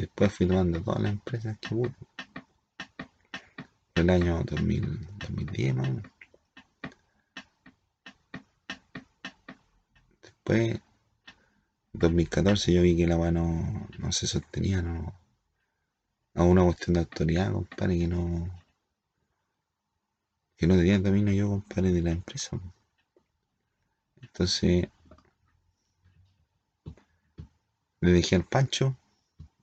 Después 0.00 0.32
fui 0.32 0.46
tomando 0.46 0.82
todas 0.82 1.02
las 1.02 1.12
empresas 1.12 1.58
que 1.58 1.68
pude. 1.68 1.94
El 3.94 4.08
año 4.08 4.42
2000, 4.44 5.08
2010 5.18 5.74
más 5.74 5.88
o 5.88 5.92
menos. 5.92 6.12
Después, 10.22 10.80
2014 11.92 12.72
yo 12.72 12.80
vi 12.80 12.96
que 12.96 13.06
la 13.06 13.18
weá 13.18 13.30
no, 13.30 13.88
no 13.98 14.12
se 14.12 14.26
sostenía, 14.26 14.80
no. 14.80 15.12
A 16.34 16.44
una 16.44 16.64
cuestión 16.64 16.94
de 16.94 17.00
autoridad, 17.00 17.52
compadre, 17.52 17.98
que 17.98 18.08
no. 18.08 18.48
Que 20.56 20.66
no 20.66 20.76
tenía 20.76 20.96
el 20.96 21.02
dominio 21.02 21.34
yo, 21.34 21.50
compadre, 21.50 21.92
de 21.92 22.00
la 22.00 22.12
empresa. 22.12 22.58
Entonces, 24.22 24.88
le 28.00 28.12
dejé 28.12 28.36
al 28.36 28.44
Pancho, 28.44 28.96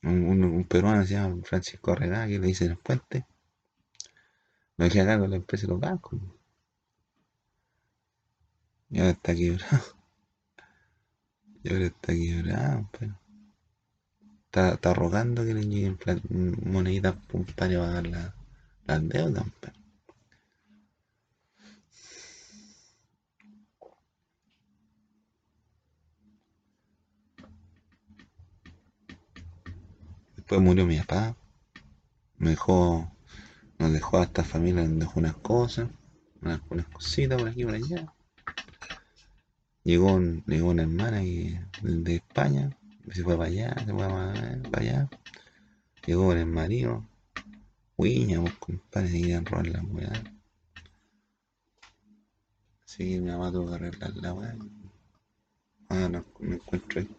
un, 0.04 0.44
un- 0.44 0.64
peruano 0.66 1.06
se 1.06 1.14
llama 1.14 1.42
Francisco 1.44 1.92
Arregada, 1.92 2.28
que 2.28 2.40
le 2.40 2.48
dice 2.48 2.66
en 2.66 2.72
el 2.72 2.78
puente. 2.78 3.26
Lo 4.78 4.86
dejé 4.86 5.02
acá 5.02 5.20
con 5.20 5.30
la 5.30 5.36
empresa 5.36 5.68
los 5.68 5.78
bancos. 5.80 6.22
Y 8.90 9.00
ahora 9.00 9.12
está 9.12 9.34
quebrado. 9.34 9.82
Y 11.64 11.72
ahora 11.72 11.86
está 11.86 12.14
quebrado, 12.14 12.90
pero. 12.98 13.20
Está, 14.46 14.74
está 14.74 14.94
rogando 14.96 15.46
que 15.46 15.54
le 15.54 15.64
lleguen 15.64 15.96
moneditas 16.66 17.16
para 17.28 17.46
pagar 17.78 18.08
la- 18.08 18.34
las 18.88 19.08
deudas, 19.08 19.46
pero. 19.62 19.78
Después 30.48 30.62
murió 30.62 30.86
mi 30.86 30.98
papá. 30.98 31.36
Me 32.38 32.52
dejó. 32.52 33.12
Nos 33.80 33.92
dejó 33.92 34.20
a 34.20 34.24
esta 34.24 34.46
familia, 34.46 34.84
nos 34.84 35.00
dejó 35.00 35.20
unas 35.20 35.36
cosas. 35.36 35.90
Unas, 36.42 36.62
cositas 36.94 37.38
por 37.38 37.50
aquí 37.50 37.66
por 37.66 37.76
allá. 37.76 38.14
Llegó, 39.84 40.18
llegó 40.46 40.70
una 40.70 40.84
hermana 40.84 41.18
de 41.20 42.16
España. 42.16 42.78
Se 43.12 43.24
fue 43.24 43.36
para 43.36 43.50
allá, 43.50 43.76
se 43.78 43.92
fue 43.92 44.08
para, 44.08 44.80
allá. 44.80 45.10
Llegó 46.06 46.32
el 46.32 46.46
marido. 46.46 47.04
Huiña, 47.98 48.40
vos 48.40 48.54
compadre, 48.54 49.10
se 49.10 49.20
querían 49.20 49.46
robar 49.46 49.68
la 49.68 49.84
weá. 49.84 50.24
Así 52.86 53.00
que 53.00 53.20
mi 53.20 53.32
mamá 53.32 53.52
tuvo 53.52 53.68
que 53.68 53.76
arreglar 53.76 54.16
la 54.16 54.34
weá. 54.34 54.56
Ah, 55.90 56.08
no, 56.08 56.24
me 56.40 56.56
encuentro 56.56 57.02
ahí. 57.02 57.10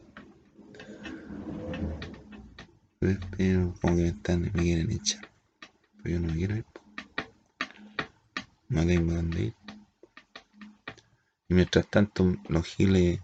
Pero, 3.01 3.75
como 3.81 3.97
que 3.97 4.03
me 4.03 4.09
están, 4.09 4.43
me 4.43 4.51
quieren 4.51 4.91
echar. 4.91 5.29
Pero 6.03 6.15
yo 6.15 6.21
no 6.21 6.29
me 6.29 6.35
quiero 6.35 6.57
ir. 6.57 6.65
No 8.69 8.87
tengo 8.87 9.13
dónde 9.13 9.43
ir. 9.45 9.55
Y 11.49 11.55
mientras 11.55 11.87
tanto, 11.89 12.37
los 12.49 12.67
giles, 12.67 13.21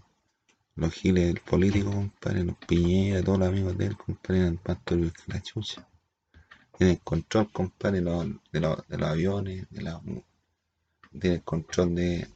los 0.75 0.93
giles 0.93 1.39
políticos, 1.41 1.93
compadre, 1.93 2.43
los 2.43 2.57
Piñera, 2.57 3.21
todos 3.21 3.39
los 3.39 3.47
amigos 3.47 3.77
de 3.77 3.85
él, 3.87 3.97
compadre, 3.97 4.41
eran 4.41 4.59
más 4.65 4.83
turbios 4.83 5.13
que 5.13 5.33
la 5.33 5.41
chucha. 5.41 5.87
Tienen 6.77 6.97
control, 6.97 7.51
compadre, 7.51 8.01
los, 8.01 8.27
de 8.51 8.59
los 8.59 8.79
aviones, 8.89 9.67
de 9.69 9.81
la, 9.81 10.01
tienen 11.19 11.41
control 11.41 11.95
de, 11.95 12.27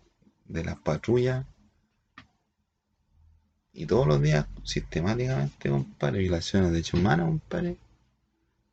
de 0.45 0.63
las 0.63 0.77
patrullas. 0.79 1.45
Y 3.73 3.87
todos 3.87 4.05
los 4.05 4.21
días, 4.21 4.45
sistemáticamente, 4.63 5.69
compadre, 5.71 6.19
violaciones 6.19 6.69
de 6.69 6.73
derechos 6.75 6.99
humanos, 6.99 7.29
compadre. 7.29 7.77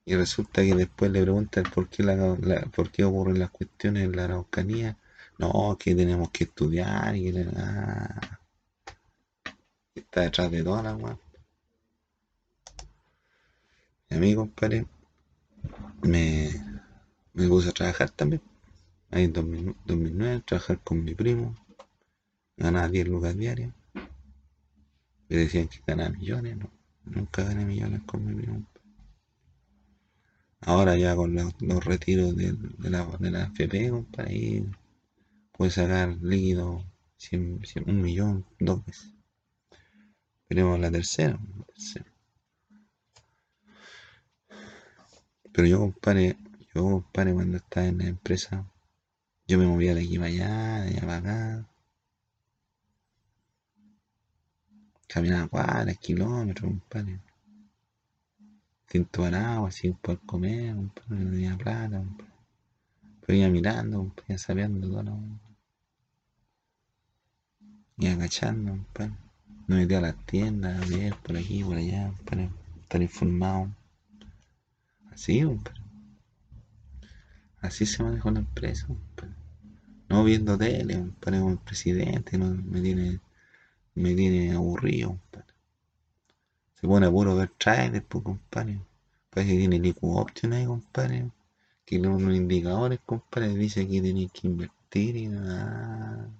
Y 0.06 0.14
resulta 0.14 0.62
que 0.62 0.74
después 0.74 1.10
le 1.10 1.20
preguntan 1.20 1.64
por 1.64 1.88
qué, 1.90 2.02
la, 2.02 2.16
la- 2.40 2.62
por 2.74 2.90
qué 2.90 3.04
ocurren 3.04 3.38
las 3.38 3.50
cuestiones 3.50 4.04
en 4.04 4.16
la 4.16 4.24
Araucanía 4.24 4.96
No, 5.38 5.76
que 5.78 5.94
tenemos 5.94 6.30
que 6.30 6.44
estudiar 6.44 7.14
y 7.14 7.30
que 7.30 7.46
ah, 7.58 8.38
está 9.96 10.20
detrás 10.20 10.48
de 10.52 10.62
todas 10.62 10.84
las 10.84 10.94
weas. 10.96 11.18
Y 14.10 14.16
a 14.16 14.18
mí, 14.18 14.34
compadre, 14.34 14.84
me, 16.02 16.50
me 17.34 17.48
puse 17.48 17.70
a 17.70 17.72
trabajar 17.72 18.10
también. 18.10 18.42
Ahí 19.10 19.24
en 19.24 19.32
2009, 19.34 20.42
trabajar 20.46 20.80
con 20.84 21.04
mi 21.04 21.14
primo. 21.14 21.56
Ganaba 22.58 22.88
10 22.88 23.08
lucas 23.08 23.34
diarias. 23.36 23.72
Me 25.28 25.36
decían 25.36 25.68
que 25.68 25.80
ganaba 25.86 26.10
millones, 26.10 26.56
no. 26.56 26.70
Nunca 27.04 27.44
gané 27.44 27.64
millones 27.64 28.02
con 28.04 28.24
mi 28.24 28.34
primo. 28.34 28.66
Ahora 30.60 30.96
ya 30.96 31.14
con 31.14 31.34
los, 31.34 31.84
retiros 31.84 32.36
de, 32.36 32.52
la, 32.78 33.06
de 33.18 33.30
la 33.30 33.44
FP, 33.44 33.90
compadre, 33.90 34.30
ahí 34.32 34.70
puede 35.52 35.70
sacar 35.70 36.16
líquido 36.20 36.84
100, 37.18 37.60
un 37.86 38.02
millón, 38.02 38.44
dos 38.58 38.84
veces. 38.84 39.14
Veremos 40.48 40.78
la 40.80 40.90
tercera, 40.90 41.38
la 41.56 41.64
tercera. 41.64 42.06
Pero 45.52 45.68
yo, 45.68 45.78
compadre, 45.80 46.36
yo, 46.74 46.82
compadre, 46.82 47.32
cuando 47.32 47.56
estaba 47.56 47.86
en 47.86 47.98
la 47.98 48.06
empresa, 48.06 48.66
yo 49.46 49.58
me 49.58 49.66
movía 49.66 49.94
de 49.94 50.02
aquí 50.02 50.18
para 50.18 50.28
allá, 50.28 50.80
de 50.82 50.88
allá 50.88 51.00
para 51.00 51.16
acá. 51.16 51.68
Caminaba 55.08 55.48
cuadras, 55.48 55.98
kilómetros, 55.98 56.70
compadre. 56.70 57.20
Sin 58.88 59.04
tomar 59.06 59.34
agua, 59.34 59.70
sin 59.70 59.94
poder 59.94 60.20
comer, 60.26 60.74
compadre, 60.74 61.24
no 61.24 61.30
tenía 61.30 61.56
plata, 61.56 61.98
compadre. 61.98 62.32
Pero 63.20 63.38
iba 63.38 63.48
mirando, 63.48 63.98
compadre, 63.98 64.24
iba 64.28 64.38
sabiendo 64.38 64.88
todo 64.88 65.02
lo... 65.02 65.18
Iba 67.98 68.12
agachando, 68.12 68.70
compadre. 68.72 69.14
No 69.66 69.76
metía 69.76 69.98
a 69.98 70.02
las 70.02 70.26
tiendas, 70.26 70.80
a 70.80 70.86
ver 70.86 71.14
por 71.16 71.36
aquí, 71.36 71.64
por 71.64 71.76
allá, 71.76 72.12
para 72.24 72.48
estar 72.82 73.02
informado. 73.02 73.74
Así, 75.12 75.42
compadre. 75.42 75.80
Así 77.60 77.86
se 77.86 78.02
maneja 78.02 78.30
la 78.30 78.40
empresa, 78.40 78.86
compadre. 78.86 79.34
No 80.08 80.22
viendo 80.22 80.56
tele, 80.56 80.94
compadre, 80.94 81.40
como 81.40 81.52
el 81.52 81.58
presidente, 81.58 82.38
no, 82.38 82.50
me 82.50 82.80
tiene, 82.80 83.18
me 83.96 84.14
tiene 84.14 84.52
aburrido, 84.52 85.08
compadre. 85.08 85.54
Se 86.74 86.86
pone 86.86 87.10
puro 87.10 87.34
ver 87.34 87.50
trailers, 87.58 88.04
pues, 88.06 88.22
compadre. 88.24 88.80
Parece 89.30 89.52
que 89.52 89.58
tiene 89.58 89.76
IQ 89.88 89.98
Option 90.02 90.52
ahí, 90.52 90.66
compadre. 90.66 91.30
Que 91.84 91.98
los 91.98 92.20
indicadores, 92.20 93.00
compadre, 93.04 93.54
dice 93.54 93.86
que 93.88 94.02
tiene 94.02 94.28
que 94.28 94.46
invertir 94.48 95.16
y 95.16 95.28
nada. 95.28 96.30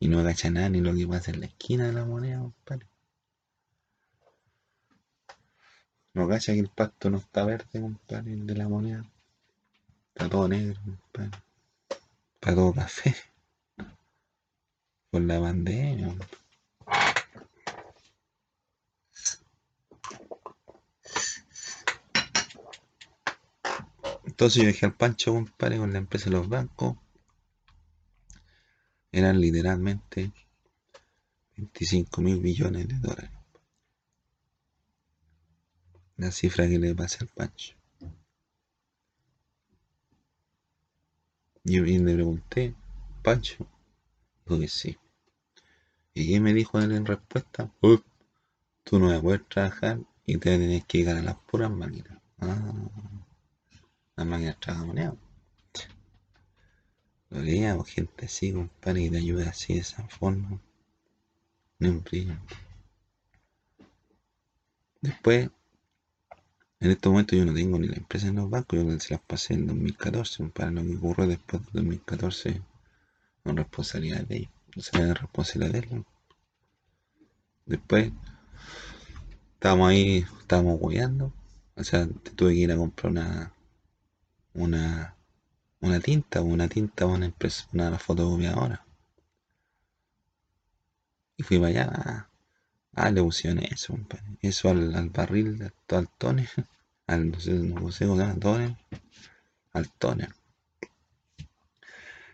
Y 0.00 0.08
no 0.08 0.18
agacha 0.20 0.50
nada 0.50 0.68
ni 0.68 0.80
lo 0.80 0.94
que 0.94 1.06
pasa 1.06 1.30
en 1.30 1.40
la 1.40 1.46
esquina 1.46 1.86
de 1.86 1.92
la 1.92 2.04
moneda, 2.04 2.40
compadre. 2.40 2.86
No 6.14 6.28
cacha 6.28 6.52
que 6.52 6.60
el 6.60 6.68
pacto 6.68 7.10
no 7.10 7.18
está 7.18 7.44
verde, 7.44 7.80
compadre, 7.80 8.32
el 8.32 8.46
de 8.46 8.54
la 8.56 8.68
moneda. 8.68 9.04
Está 10.08 10.28
todo 10.28 10.48
negro, 10.48 10.80
compadre. 10.84 11.38
Está 12.34 12.54
todo 12.54 12.72
café. 12.72 13.14
Por 15.14 15.22
la 15.22 15.40
pandemia, 15.40 16.12
Entonces 24.24 24.60
yo 24.60 24.66
dejé 24.66 24.86
al 24.86 24.96
Pancho, 24.96 25.34
compadre, 25.34 25.78
con 25.78 25.92
la 25.92 25.98
empresa 25.98 26.24
de 26.24 26.32
los 26.32 26.48
bancos. 26.48 26.96
Eran 29.12 29.40
literalmente 29.40 30.32
25 31.58 32.20
mil 32.20 32.40
billones 32.40 32.88
de 32.88 32.98
dólares 32.98 33.30
la 36.16 36.32
cifra 36.32 36.66
que 36.66 36.80
le 36.80 36.92
pasé 36.92 37.18
al 37.20 37.28
Pancho. 37.28 37.76
Y, 41.62 41.78
le 41.78 42.14
pregunté, 42.14 42.74
Pancho, 43.22 43.64
dijo 44.44 44.58
que 44.58 44.66
sí. 44.66 44.98
¿Y 46.14 46.40
me 46.40 46.54
dijo 46.54 46.80
él 46.80 46.92
en 46.92 47.06
respuesta? 47.06 47.70
tú 48.84 48.98
no 48.98 49.08
vas 49.08 49.18
a 49.18 49.22
poder 49.22 49.44
trabajar 49.44 50.00
y 50.26 50.38
te 50.38 50.58
tenés 50.58 50.84
que 50.84 50.98
llegar 50.98 51.16
a 51.16 51.22
las 51.22 51.36
puras 51.36 51.70
máquinas. 51.70 52.18
Ah, 52.38 52.72
las 54.16 54.26
máquinas 54.26 54.58
trabajan 54.60 54.86
moneda. 54.88 55.16
Lo 57.30 57.40
leía, 57.42 57.76
gente 57.84 58.26
así, 58.26 58.52
compadre, 58.52 59.02
y 59.02 59.10
te 59.10 59.18
ayuda 59.18 59.50
así 59.50 59.74
de 59.74 59.80
esa 59.80 60.06
forma. 60.08 60.60
No. 61.78 62.02
Después 65.00 65.50
en 66.84 66.90
este 66.90 67.08
momento 67.08 67.34
yo 67.34 67.46
no 67.46 67.54
tengo 67.54 67.78
ni 67.78 67.88
la 67.88 67.96
empresa 67.96 68.26
en 68.28 68.36
los 68.36 68.50
bancos, 68.50 68.78
yo 68.78 69.00
se 69.00 69.14
las 69.14 69.22
pasé 69.22 69.54
en 69.54 69.66
2014, 69.66 70.44
para 70.48 70.70
lo 70.70 70.82
que 70.82 70.96
ocurrió 70.96 71.26
después 71.26 71.62
de 71.62 71.70
2014, 71.72 72.60
con 73.42 73.56
responsabilidad 73.56 74.20
de 74.26 74.36
ellos, 74.36 74.50
no 74.76 74.82
sea 74.82 75.14
responsabilidad 75.14 75.72
de 75.72 75.78
ellos. 75.78 76.04
Después, 77.66 78.12
estábamos 79.54 79.90
ahí, 79.90 80.24
estábamos 80.40 80.80
guiando, 80.80 81.32
o 81.76 81.84
sea, 81.84 82.06
tuve 82.36 82.52
que 82.52 82.60
ir 82.60 82.72
a 82.72 82.76
comprar 82.76 83.10
una, 83.12 83.52
una, 84.54 85.16
una 85.80 86.00
tinta, 86.00 86.40
una 86.42 86.68
tinta 86.68 87.06
una 87.06 87.26
empresa, 87.26 87.66
una 87.72 87.98
fotocopiadora. 87.98 88.84
Y 91.36 91.42
fui 91.42 91.58
para 91.58 91.68
allá, 91.68 92.28
ah, 92.94 93.10
le 93.10 93.22
pusieron 93.22 93.60
eso, 93.64 93.98
eso 94.42 94.68
al, 94.70 94.94
al 94.94 95.10
barril, 95.10 95.62
al 95.88 96.08
al, 97.06 97.30
no 97.30 97.40
sé, 97.40 97.52
no 97.52 97.90
sé 97.90 98.04
cómo 98.06 98.16
se 98.16 98.24
llama, 98.26 98.40
toner, 98.40 98.76
al 99.72 99.90
toner. 99.92 100.34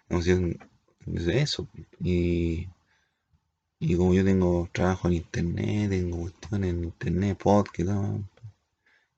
Le 0.08 0.16
pusieron 0.16 0.69
eso, 1.16 1.68
y, 2.00 2.68
y 3.78 3.96
como 3.96 4.14
yo 4.14 4.24
tengo 4.24 4.68
trabajo 4.72 5.08
en 5.08 5.14
internet, 5.14 5.90
tengo 5.90 6.20
cuestiones 6.20 6.70
en 6.70 6.84
internet, 6.84 7.38
podcast, 7.38 7.88
todo, 7.88 8.24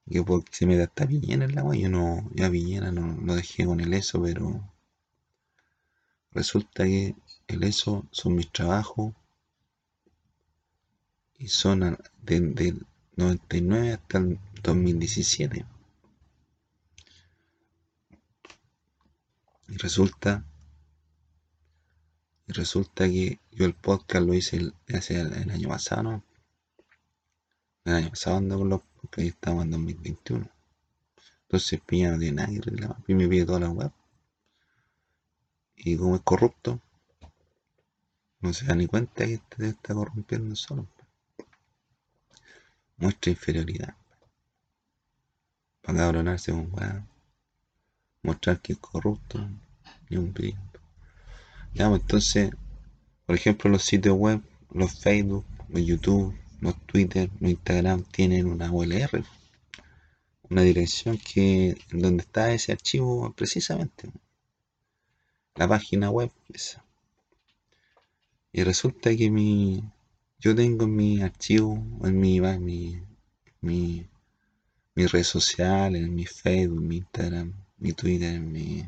que 0.07 0.25
se 0.51 0.67
me 0.67 0.77
da 0.77 0.85
hasta 0.85 1.05
en 1.05 1.55
la 1.55 1.61
agua, 1.61 1.77
yo 1.77 1.89
no, 1.89 2.31
ya 2.35 2.51
Piñera 2.51 2.93
no 2.93 3.21
lo 3.25 3.35
dejé 3.35 3.65
con 3.65 3.81
el 3.81 3.95
eso, 3.95 4.23
pero 4.23 4.63
resulta 6.33 6.85
que 6.85 7.15
el 7.49 7.63
eso 7.65 8.07
son 8.11 8.37
mis 8.37 8.51
trabajos 8.51 9.15
y 11.39 11.49
son 11.49 11.99
del 12.23 12.87
99 13.17 13.93
hasta 13.93 14.19
el 14.19 14.39
2017. 14.63 15.67
Y 19.69 19.77
resulta, 19.77 20.45
y 22.53 22.55
resulta 22.55 23.09
que 23.09 23.41
yo 23.51 23.65
el 23.65 23.73
podcast 23.73 24.27
lo 24.27 24.35
hice 24.35 24.57
el, 24.59 24.75
hace 24.95 25.19
el, 25.19 25.51
año 25.51 25.69
pasado, 25.69 26.03
¿no? 26.03 26.25
El 27.87 27.95
año 27.95 28.11
pasado 28.11 28.37
ando 28.37 28.59
con 28.59 28.69
los 28.69 28.83
porque 29.01 29.23
ahí 29.23 29.29
estamos 29.29 29.65
en 29.65 29.71
2021. 29.71 30.51
Entonces 31.43 31.81
Piña 31.81 32.12
no 32.12 32.19
tiene 32.19 32.43
nada 32.43 32.97
me 33.09 33.27
pide 33.29 33.47
toda 33.47 33.61
la 33.61 33.71
web. 33.71 33.91
Y 35.77 35.97
como 35.97 36.17
es 36.17 36.23
corrupto, 36.23 36.79
no 38.41 38.53
se 38.53 38.67
da 38.67 38.75
ni 38.75 38.87
cuenta 38.87 39.25
que 39.25 39.35
este 39.35 39.69
está 39.69 39.95
corrompiendo 39.95 40.55
solo 40.55 40.87
muestra 42.99 43.33
inferioridad. 43.33 43.97
Para 45.81 45.99
cabronarse 45.99 46.53
con 46.53 46.69
weá. 46.73 47.07
Mostrar 48.23 48.61
que 48.61 48.75
es 48.75 48.79
corrupto. 48.79 49.41
Y 50.11 50.17
un 50.19 50.33
brillo. 50.35 50.61
Pues, 51.75 52.01
entonces, 52.01 52.51
por 53.27 53.37
ejemplo, 53.37 53.71
los 53.71 53.83
sitios 53.83 54.17
web, 54.17 54.43
los 54.73 54.99
Facebook, 55.01 55.45
los 55.69 55.85
YouTube, 55.85 56.37
los 56.61 56.77
Twitter, 56.87 57.31
los 57.41 57.51
Instagram 57.51 58.05
tienen 58.05 58.47
una 58.47 58.71
ULR. 58.71 59.25
Una 60.51 60.63
dirección 60.63 61.19
que 61.19 61.77
donde 61.91 62.23
está 62.23 62.53
ese 62.53 62.73
archivo 62.73 63.33
precisamente. 63.33 64.11
La 65.55 65.67
página 65.67 66.11
web 66.11 66.31
esa. 66.53 66.85
Y 68.53 68.63
resulta 68.65 69.17
que 69.17 69.31
mi, 69.31 69.83
yo 70.39 70.55
tengo 70.55 70.85
en 70.85 70.95
mi 70.95 71.23
archivo, 71.23 71.83
en 72.05 72.21
mi, 72.21 72.41
mi, 72.41 73.03
mi, 73.63 74.07
mis 74.95 75.11
redes 75.11 75.29
sociales, 75.29 76.03
en 76.03 76.15
mi 76.15 76.27
Facebook, 76.27 76.83
mi 76.83 76.99
Instagram, 76.99 77.55
mi 77.79 77.93
Twitter, 77.93 78.39
mi, 78.41 78.85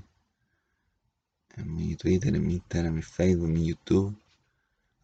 en 1.56 1.74
mi 1.76 1.96
Twitter, 1.96 2.34
en 2.36 2.46
mi 2.46 2.54
Instagram, 2.54 2.94
mi 2.94 3.02
Facebook, 3.02 3.48
mi 3.48 3.66
YouTube. 3.68 4.16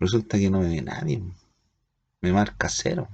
Resulta 0.00 0.38
que 0.38 0.50
no 0.50 0.60
me 0.60 0.68
ve 0.70 0.82
nadie. 0.82 1.22
Me 2.22 2.32
marca 2.32 2.68
cero. 2.68 3.08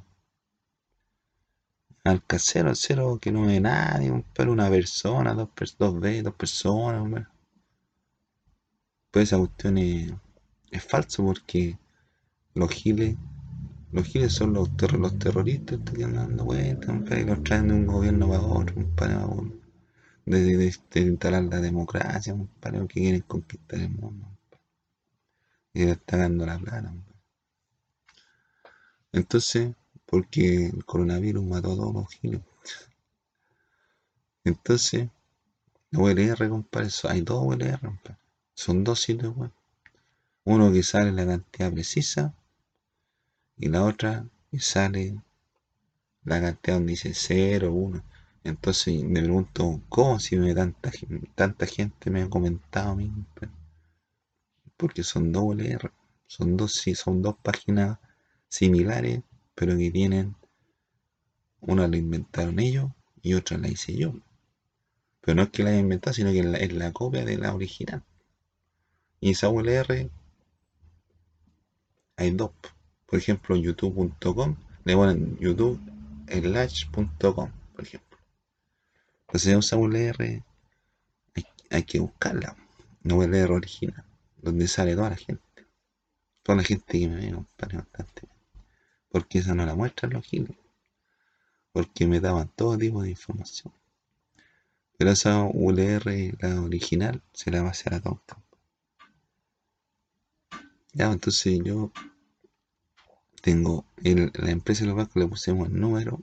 Me 2.04 2.10
marca 2.12 2.38
cero, 2.38 2.72
cero 2.74 3.18
que 3.20 3.30
no 3.30 3.42
me 3.42 3.48
ve 3.48 3.60
nadie, 3.60 4.24
pero 4.34 4.50
una 4.50 4.70
persona, 4.70 5.34
dos, 5.34 5.50
dos, 5.78 6.00
dos 6.22 6.34
personas, 6.34 7.26
después 9.04 9.24
esa 9.24 9.38
cuestión 9.38 9.78
es, 9.78 10.12
es 10.70 10.84
falso 10.84 11.24
porque 11.24 11.76
los 12.54 12.70
giles, 12.70 13.16
los 13.92 14.06
giles 14.06 14.32
son 14.34 14.54
los, 14.54 14.76
terro- 14.76 14.98
los 14.98 15.18
terroristas 15.18 15.80
que 15.94 16.04
andan 16.04 16.28
dando 16.28 16.44
vueltas, 16.46 16.96
los 17.26 17.44
traen 17.44 17.68
de 17.68 17.74
un 17.74 17.86
gobierno 17.86 18.28
para 18.28 18.42
otro, 18.42 18.86
para 18.96 19.26
uno. 19.26 19.52
De, 20.26 20.74
instalar 20.94 21.44
la 21.44 21.60
democracia, 21.60 22.32
compadre, 22.32 22.80
porque 22.80 23.00
quieren 23.00 23.20
conquistar 23.22 23.78
el 23.78 23.90
mundo. 23.90 24.26
Y 25.72 25.84
le 25.84 25.92
está 25.92 26.16
dando 26.18 26.44
la 26.44 26.58
plata. 26.58 26.92
Entonces, 29.12 29.74
porque 30.04 30.66
el 30.66 30.84
coronavirus 30.84 31.44
mató 31.44 31.72
a 31.72 31.76
todos 31.76 31.94
los 31.94 32.08
giles. 32.10 32.40
Entonces, 34.44 35.08
la 35.90 36.00
ULR, 36.00 36.48
compadre, 36.48 36.88
hay 37.08 37.20
dos 37.20 37.42
ULR, 37.44 37.80
compadre. 37.80 38.18
Son 38.54 38.84
dos 38.84 39.00
sitios 39.00 39.36
web. 39.36 39.52
Uno 40.44 40.72
que 40.72 40.82
sale 40.82 41.12
la 41.12 41.26
cantidad 41.26 41.72
precisa 41.72 42.34
y 43.58 43.68
la 43.68 43.84
otra 43.84 44.26
que 44.50 44.60
sale 44.60 45.20
la 46.24 46.40
cantidad 46.40 46.76
donde 46.76 46.92
dice 46.92 47.12
0, 47.14 47.72
1. 47.72 48.04
Entonces 48.46 49.02
me 49.02 49.20
pregunto, 49.20 49.82
¿cómo 49.88 50.20
si 50.20 50.36
me 50.36 50.54
tanta, 50.54 50.92
tanta 51.34 51.66
gente 51.66 52.10
me 52.10 52.22
ha 52.22 52.30
comentado 52.30 52.92
a 52.92 52.94
mí? 52.94 53.12
Porque 54.76 55.02
son 55.02 55.32
dos 55.32 55.42
ULR, 55.42 55.90
son 56.28 56.56
dos, 56.56 56.74
sí, 56.74 56.94
son 56.94 57.22
dos 57.22 57.34
páginas 57.42 57.98
similares, 58.48 59.22
pero 59.56 59.76
que 59.76 59.90
tienen, 59.90 60.36
una 61.60 61.88
la 61.88 61.96
inventaron 61.96 62.60
ellos 62.60 62.92
y 63.20 63.34
otra 63.34 63.58
la 63.58 63.66
hice 63.66 63.96
yo. 63.96 64.14
Pero 65.22 65.34
no 65.34 65.42
es 65.42 65.50
que 65.50 65.64
la 65.64 65.70
haya 65.70 65.80
inventado, 65.80 66.14
sino 66.14 66.30
que 66.30 66.38
es 66.38 66.46
la, 66.46 66.58
es 66.58 66.72
la 66.72 66.92
copia 66.92 67.24
de 67.24 67.38
la 67.38 67.52
original. 67.52 68.04
Y 69.20 69.30
esa 69.30 69.48
ULR 69.48 70.08
hay 72.16 72.30
dos. 72.30 72.52
Por 73.06 73.18
ejemplo, 73.18 73.56
youtube.com, 73.56 74.56
le 74.84 74.94
ponen 74.94 75.36
youtube 75.40 75.80
slash.com, 76.28 77.50
por 77.74 77.84
ejemplo. 77.84 78.05
Entonces 79.36 79.66
esa 79.66 79.76
ULR 79.76 80.42
hay, 81.34 81.44
hay 81.70 81.82
que 81.82 81.98
buscarla, 81.98 82.56
una 83.04 83.16
ULR 83.16 83.52
original, 83.52 84.02
donde 84.40 84.66
sale 84.66 84.94
toda 84.94 85.10
la 85.10 85.16
gente. 85.16 85.42
Toda 86.42 86.56
la 86.56 86.64
gente 86.64 86.98
que 86.98 87.06
me 87.06 87.16
ve, 87.16 87.34
compadre, 87.34 87.76
bastante. 87.76 88.22
Porque 89.10 89.40
esa 89.40 89.54
no 89.54 89.66
la 89.66 89.74
muestran 89.74 90.14
los 90.14 90.24
giles. 90.24 90.56
Porque 91.70 92.06
me 92.06 92.20
daban 92.20 92.48
todo 92.48 92.78
tipo 92.78 93.02
de 93.02 93.10
información. 93.10 93.74
Pero 94.96 95.10
esa 95.10 95.42
ULR, 95.42 96.34
la 96.40 96.62
original, 96.62 97.22
se 97.34 97.50
la 97.50 97.60
va 97.60 97.68
a 97.68 97.72
hacer 97.72 97.92
a 97.92 98.00
todos. 98.00 98.22
Ya, 100.94 101.12
entonces 101.12 101.60
yo 101.62 101.92
tengo 103.42 103.84
el- 104.02 104.32
la 104.32 104.50
empresa 104.50 104.84
de 104.84 104.86
los 104.86 104.96
bancos, 104.96 105.16
le 105.16 105.28
pusimos 105.28 105.68
el 105.68 105.78
número, 105.78 106.22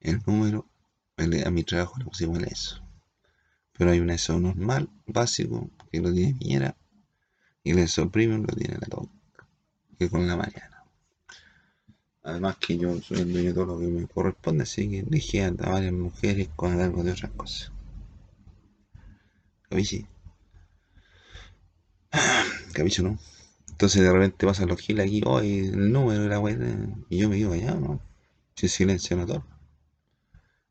el 0.00 0.22
número, 0.26 0.64
a 1.16 1.50
mi 1.50 1.64
trabajo 1.64 1.98
le 1.98 2.04
pusimos 2.04 2.38
el 2.38 2.44
ESO. 2.44 2.82
Pero 3.72 3.90
hay 3.90 4.00
un 4.00 4.10
ESO 4.10 4.38
normal, 4.38 4.88
básico, 5.06 5.70
que 5.90 6.00
lo 6.00 6.12
tiene 6.12 6.34
Piñera, 6.34 6.76
y 7.62 7.70
el 7.70 7.78
ESO 7.78 8.10
premium 8.10 8.42
lo 8.42 8.54
tiene 8.54 8.76
la 8.78 8.86
Toca, 8.86 9.10
que 9.98 10.08
con 10.10 10.26
la 10.26 10.36
Mariana. 10.36 10.84
Además 12.22 12.56
que 12.56 12.76
yo 12.76 13.00
soy 13.00 13.20
el 13.20 13.32
dueño 13.32 13.48
de 13.48 13.54
todo 13.54 13.66
lo 13.66 13.78
que 13.78 13.86
me 13.86 14.06
corresponde, 14.06 14.64
así 14.64 14.88
que 14.90 15.02
dejé 15.04 15.44
a 15.44 15.50
varias 15.52 15.92
mujeres 15.92 16.48
con 16.54 16.78
algo 16.80 17.02
de 17.02 17.12
otras 17.12 17.30
cosas. 17.32 17.72
¿Capichi? 19.70 20.06
¿Capicho 22.72 23.02
no? 23.02 23.18
Entonces 23.70 24.02
de 24.02 24.12
repente 24.12 24.46
pasan 24.46 24.68
los 24.68 24.80
giles 24.80 25.06
aquí, 25.06 25.22
hoy 25.24 25.66
el 25.68 25.92
número 25.92 26.24
y 26.24 26.28
la 26.28 26.40
weá, 26.40 26.56
y 27.08 27.18
yo 27.18 27.28
me 27.28 27.36
digo, 27.36 27.54
ya, 27.54 27.74
no, 27.74 28.00
si 28.54 28.68
silencio 28.68 29.16
no 29.16 29.24
otorga. 29.24 29.55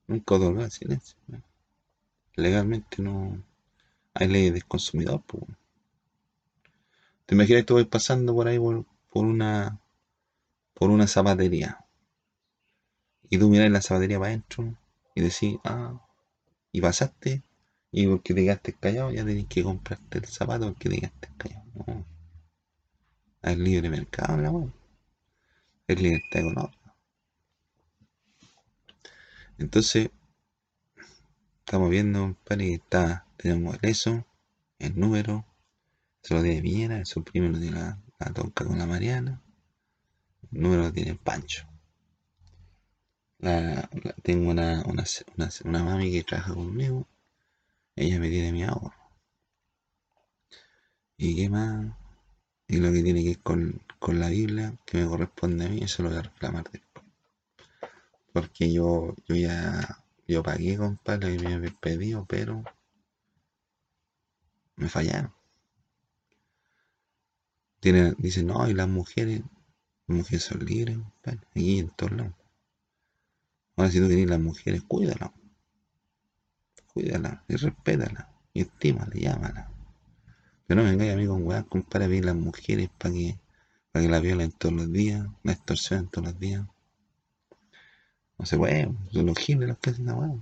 Nunca 0.08 0.36
otorga 0.36 0.66
el 0.66 0.72
silencio. 0.72 1.18
¿no? 1.28 1.42
Legalmente 2.36 3.02
no 3.02 3.42
hay 4.14 4.28
leyes 4.28 4.54
del 4.54 4.66
consumidor. 4.66 5.22
Pues. 5.26 5.44
Te 7.26 7.36
imaginas 7.36 7.62
que 7.62 7.66
tú 7.66 7.76
vas 7.76 7.86
pasando 7.86 8.34
por 8.34 8.48
ahí 8.48 8.60
por, 8.60 8.86
una 9.14 9.80
por 10.74 10.92
una 10.92 11.08
zapatería 11.08 11.86
y 13.30 13.40
tú 13.40 13.50
miras 13.50 13.72
la 13.72 13.82
zapatería 13.82 14.20
para 14.20 14.30
adentro 14.32 14.78
y 15.16 15.22
decís, 15.22 15.58
ah, 15.64 16.02
y 16.72 16.82
pasaste 16.82 17.44
y 17.92 18.08
porque 18.08 18.34
te 18.34 18.44
quedaste 18.44 18.74
callado 18.74 19.12
ya 19.12 19.26
tenés 19.26 19.48
que 19.48 19.64
comprarte 19.64 20.18
el 20.20 20.26
zapato 20.26 20.68
porque 20.68 20.90
te 20.90 20.96
quedaste 20.98 21.30
callado. 21.38 21.66
No. 21.88 22.06
Hay 23.42 23.56
libre 23.56 23.90
mercado, 23.90 24.38
la 24.38 24.52
weá. 24.52 24.74
Es 25.88 26.02
libertad 26.02 26.42
económica. 26.42 26.75
Entonces, 29.58 30.10
estamos 31.60 31.90
viendo, 31.90 32.20
compadre, 32.22 32.66
que 32.68 32.74
está, 32.76 33.26
tenemos 33.38 33.78
el 33.82 33.90
ESO, 33.90 34.26
el 34.80 34.98
número, 35.00 35.46
se 36.22 36.34
lo 36.34 36.42
tiene 36.42 36.62
Piñera, 36.62 36.98
el 36.98 37.06
suprime 37.06 37.50
lo 37.50 37.60
tiene 37.60 37.78
la, 37.80 38.00
la 38.20 38.34
tonca 38.34 38.66
con 38.66 38.78
la 38.78 38.86
Mariana, 38.86 39.42
el 40.52 40.62
número 40.62 40.84
lo 40.84 40.94
tiene 40.94 41.16
Pancho. 41.16 41.68
La, 43.40 43.90
tengo 44.24 44.50
una, 44.50 44.84
una, 44.86 45.06
una 45.64 45.84
mami 45.84 46.12
que 46.12 46.24
trabaja 46.24 46.54
conmigo, 46.54 47.08
ella 47.96 48.20
me 48.20 48.30
tiene 48.30 48.52
mi 48.52 48.64
ahorro. 48.64 48.94
¿Y 51.18 51.36
qué 51.36 51.50
más? 51.50 51.94
Y 52.70 52.78
lo 52.78 52.92
que 52.94 53.04
tiene 53.04 53.22
que 53.22 53.30
ver 53.30 53.40
con, 53.40 53.82
con 54.00 54.20
la 54.20 54.30
Biblia, 54.30 54.78
que 54.86 55.00
me 55.00 55.08
corresponde 55.10 55.66
a 55.66 55.70
mí, 55.70 55.80
eso 55.84 56.04
lo 56.04 56.10
voy 56.10 56.20
a 56.20 56.22
reclamar 56.22 56.64
después. 56.72 56.95
Porque 58.36 58.70
yo, 58.70 59.16
yo 59.30 59.36
ya, 59.38 60.04
yo 60.28 60.44
pagué, 60.44 60.76
compadre, 60.76 61.36
lo 61.36 61.42
que 61.42 61.48
me 61.48 61.54
había 61.54 61.72
pedido, 61.72 62.26
pero 62.26 62.66
me 64.76 64.90
fallaron. 64.90 65.34
Tienen, 67.80 68.14
dicen, 68.18 68.48
no, 68.48 68.68
y 68.68 68.74
las 68.74 68.90
mujeres, 68.90 69.40
las 70.08 70.18
mujeres 70.18 70.44
son 70.44 70.66
libres, 70.66 70.98
compadre, 70.98 71.48
aquí 71.52 71.80
en 71.80 71.90
todos 71.92 72.12
lados. 72.12 72.34
Ahora 73.78 73.90
si 73.90 74.02
tú 74.02 74.10
querés 74.10 74.30
las 74.30 74.42
mujeres, 74.42 74.84
cuídalas, 74.84 75.32
cuídalas 76.94 77.40
y 77.48 77.56
respétalas 77.56 78.28
y 78.54 78.64
estímala, 78.64 79.14
llámala. 79.14 79.72
Pero 80.68 80.82
no 80.82 80.90
vengáis 80.90 81.14
a 81.14 81.16
mí 81.16 81.26
con 81.26 81.42
weas, 81.48 81.64
compadre, 81.68 82.18
a 82.18 82.22
las 82.22 82.36
mujeres 82.36 82.90
para 82.98 83.14
que, 83.14 83.40
para 83.94 84.04
que 84.04 84.12
la 84.12 84.20
violen 84.20 84.52
todos 84.52 84.76
los 84.76 84.92
días, 84.92 85.26
la 85.44 85.54
extorsionen 85.54 86.10
todos 86.10 86.28
los 86.28 86.38
días. 86.38 86.66
No 88.38 88.46
se 88.46 88.58
puede, 88.58 88.92
son 89.12 89.26
los 89.26 89.38
giles 89.38 89.70
los 89.70 89.78
que 89.78 89.90
hacen 89.92 90.06
la 90.06 90.16
wea. 90.16 90.36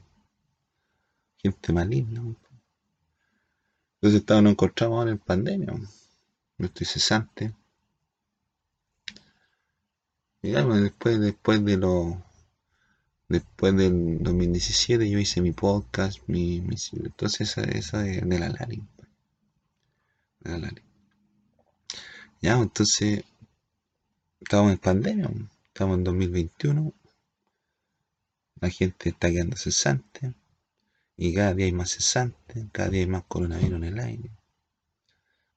Gente 1.38 1.73
maligna. 1.73 2.21
Entonces 3.95 4.21
estamos, 4.21 4.43
nos 4.43 4.51
encontramos 4.53 4.97
ahora 4.97 5.12
en 5.12 5.19
pandemia. 5.19 5.73
Yo 6.58 6.65
estoy 6.65 6.86
cesante. 6.86 7.53
Pues, 10.41 10.82
después, 10.82 11.19
después 11.21 11.63
de 11.63 11.77
lo, 11.77 12.21
después 13.29 13.75
del 13.75 14.21
2017 14.21 15.10
yo 15.10 15.17
hice 15.17 15.41
mi 15.41 15.53
podcast, 15.53 16.19
mi, 16.27 16.63
entonces 16.91 17.58
esa, 17.58 18.03
de, 18.03 18.21
la 18.39 18.49
Lali. 18.49 18.84
De 20.41 20.51
la 20.51 20.58
Lali. 20.58 20.82
Ya, 22.41 22.58
entonces 22.58 23.23
estamos 24.41 24.73
en 24.73 24.77
pandemia, 24.77 25.32
estamos 25.67 25.97
en 25.97 26.03
2021, 26.03 26.93
la 28.63 28.69
gente 28.69 29.10
está 29.10 29.30
quedando 29.30 29.58
cesante 29.58 30.34
y 31.17 31.34
cada 31.34 31.54
día 31.54 31.65
hay 31.65 31.73
más 31.73 31.91
cesantes, 31.91 32.65
cada 32.71 32.88
día 32.88 33.02
hay 33.02 33.08
más 33.08 33.26
coronavirus 33.28 33.76
en 33.76 33.84
el 33.84 33.99
aire, 33.99 34.32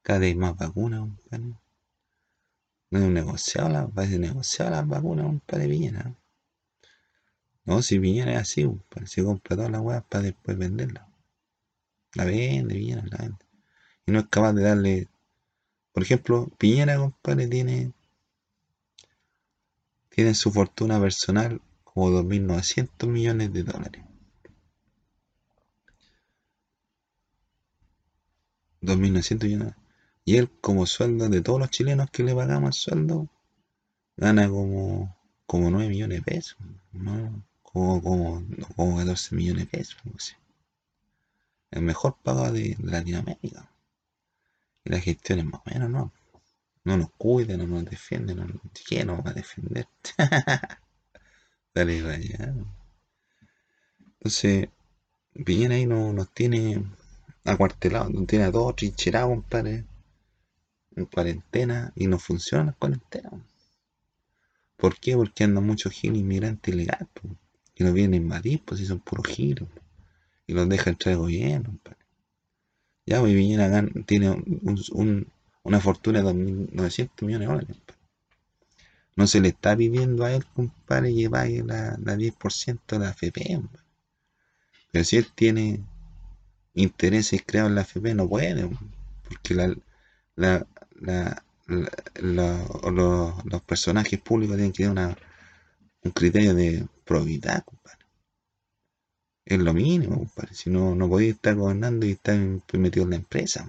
cada 0.02 0.18
día 0.18 0.30
hay 0.30 0.34
más 0.34 0.56
vacunas, 0.56 1.02
compadre. 1.02 1.54
No 2.90 2.98
es 2.98 3.04
negociado, 3.04 3.68
la, 3.68 3.86
parece 3.86 4.18
negociado 4.18 4.72
las 4.72 4.88
vacunas, 4.88 5.26
compadre 5.26 5.68
Piñera. 5.68 6.16
No, 7.64 7.80
si 7.80 8.00
Piñera 8.00 8.32
es 8.32 8.38
así, 8.38 8.64
compadre, 8.64 9.06
se 9.06 9.22
compra 9.22 9.54
todas 9.54 9.70
las 9.70 9.82
weas 9.82 10.02
para 10.02 10.24
después 10.24 10.58
venderlas. 10.58 11.06
La 12.14 12.24
vende, 12.24 12.74
Piñera, 12.74 13.04
la 13.06 13.18
vende. 13.18 13.46
Y 14.04 14.10
no 14.10 14.18
es 14.18 14.26
capaz 14.26 14.52
de 14.52 14.62
darle, 14.64 15.08
por 15.92 16.02
ejemplo, 16.02 16.48
Piñera, 16.58 16.96
compadre, 16.96 17.46
tiene, 17.46 17.92
tiene 20.08 20.34
su 20.34 20.50
fortuna 20.50 21.00
personal 21.00 21.60
como 21.96 22.10
2.900 22.10 23.08
millones 23.08 23.54
de 23.54 23.62
dólares. 23.62 24.04
2.900 28.82 29.44
millones. 29.44 29.74
Y 30.26 30.36
él, 30.36 30.50
como 30.60 30.84
sueldo 30.84 31.30
de 31.30 31.40
todos 31.40 31.58
los 31.58 31.70
chilenos 31.70 32.10
que 32.10 32.22
le 32.22 32.34
pagamos 32.34 32.68
el 32.68 32.72
sueldo, 32.74 33.28
gana 34.14 34.46
como, 34.46 35.16
como 35.46 35.70
9 35.70 35.88
millones 35.88 36.18
de 36.18 36.22
pesos. 36.22 36.58
¿no? 36.92 37.42
Como, 37.62 38.02
como, 38.02 38.46
como 38.76 38.98
14 38.98 39.34
millones 39.34 39.64
de 39.70 39.78
pesos. 39.78 39.96
El 41.70 41.80
mejor 41.80 42.18
pagado 42.22 42.52
de, 42.52 42.76
Latinoamérica. 42.78 43.70
Y 44.84 44.90
la 44.90 45.00
gestión 45.00 45.38
es 45.38 45.46
más 45.46 45.62
o 45.64 45.70
menos, 45.70 45.88
¿no? 45.88 46.12
No 46.84 46.98
nos 46.98 47.10
cuida, 47.12 47.56
no 47.56 47.66
nos 47.66 47.86
defiende, 47.86 48.34
no. 48.34 48.46
¿Quién 48.86 49.06
nos 49.06 49.24
va 49.24 49.30
a 49.30 49.32
defender? 49.32 49.88
Dale 51.76 52.00
vaya. 52.00 52.54
Entonces, 54.14 54.70
Piñera 55.44 55.74
ahí 55.74 55.84
no, 55.84 56.10
nos 56.14 56.32
tiene 56.32 56.82
acuartelados, 57.44 58.10
nos 58.14 58.26
tiene 58.26 58.46
a 58.46 58.50
todos 58.50 58.76
trincherados, 58.76 59.28
compadre, 59.28 59.84
en 60.96 61.04
cuarentena 61.04 61.92
y 61.94 62.06
no 62.06 62.18
funciona 62.18 62.64
la 62.64 62.72
cuarentena. 62.72 63.30
¿Por 64.78 64.98
qué? 64.98 65.16
Porque 65.16 65.44
andan 65.44 65.66
muchos 65.66 65.92
giles 65.92 66.22
inmigrantes 66.22 66.72
ilegales, 66.72 67.08
y 67.74 67.84
nos 67.84 67.92
vienen 67.92 68.14
a 68.14 68.24
invadir, 68.24 68.62
pues 68.64 68.80
si 68.80 68.86
son 68.86 69.00
puros 69.00 69.26
giros, 69.26 69.68
y 70.46 70.54
los 70.54 70.66
deja 70.70 70.88
entrar 70.88 71.12
el 71.12 71.18
gobierno, 71.18 71.72
compadre. 71.72 71.98
Ya, 73.04 73.20
pues 73.20 73.34
Piñera 73.34 73.84
tiene 74.06 74.30
un, 74.30 75.30
una 75.62 75.80
fortuna 75.80 76.22
de 76.22 76.24
2.900 76.24 77.26
millones 77.26 77.48
de 77.48 77.54
dólares. 77.54 77.76
No 79.16 79.26
se 79.26 79.40
le 79.40 79.48
está 79.48 79.76
pidiendo 79.76 80.24
a 80.24 80.32
él, 80.32 80.44
compadre, 80.54 81.12
llevar 81.12 81.48
la, 81.48 81.96
la 82.02 82.16
10% 82.16 82.96
de 82.96 83.04
la 83.04 83.10
FP. 83.10 83.60
Pero 84.92 85.04
si 85.04 85.16
él 85.16 85.26
tiene 85.34 85.84
intereses 86.74 87.42
creados 87.46 87.70
en 87.70 87.74
la 87.76 87.82
FP, 87.82 88.14
no 88.14 88.28
puede, 88.28 88.68
porque 89.28 89.54
la, 89.54 89.74
los 91.66 93.62
personajes 93.66 94.20
públicos 94.20 94.56
tienen 94.56 94.72
que 94.72 94.84
tener 94.84 95.18
un 96.04 96.10
criterio 96.12 96.54
de 96.54 96.86
probidad, 97.04 97.64
compadre. 97.64 98.06
Es 99.46 99.58
lo 99.58 99.72
mínimo, 99.72 100.18
compadre. 100.18 100.54
Si 100.54 100.68
no, 100.68 100.94
no 100.94 101.08
podéis 101.08 101.36
estar 101.36 101.54
gobernando 101.54 102.04
y 102.04 102.12
estar 102.12 102.36
metido 102.74 103.04
en 103.04 103.10
la 103.10 103.16
empresa. 103.16 103.68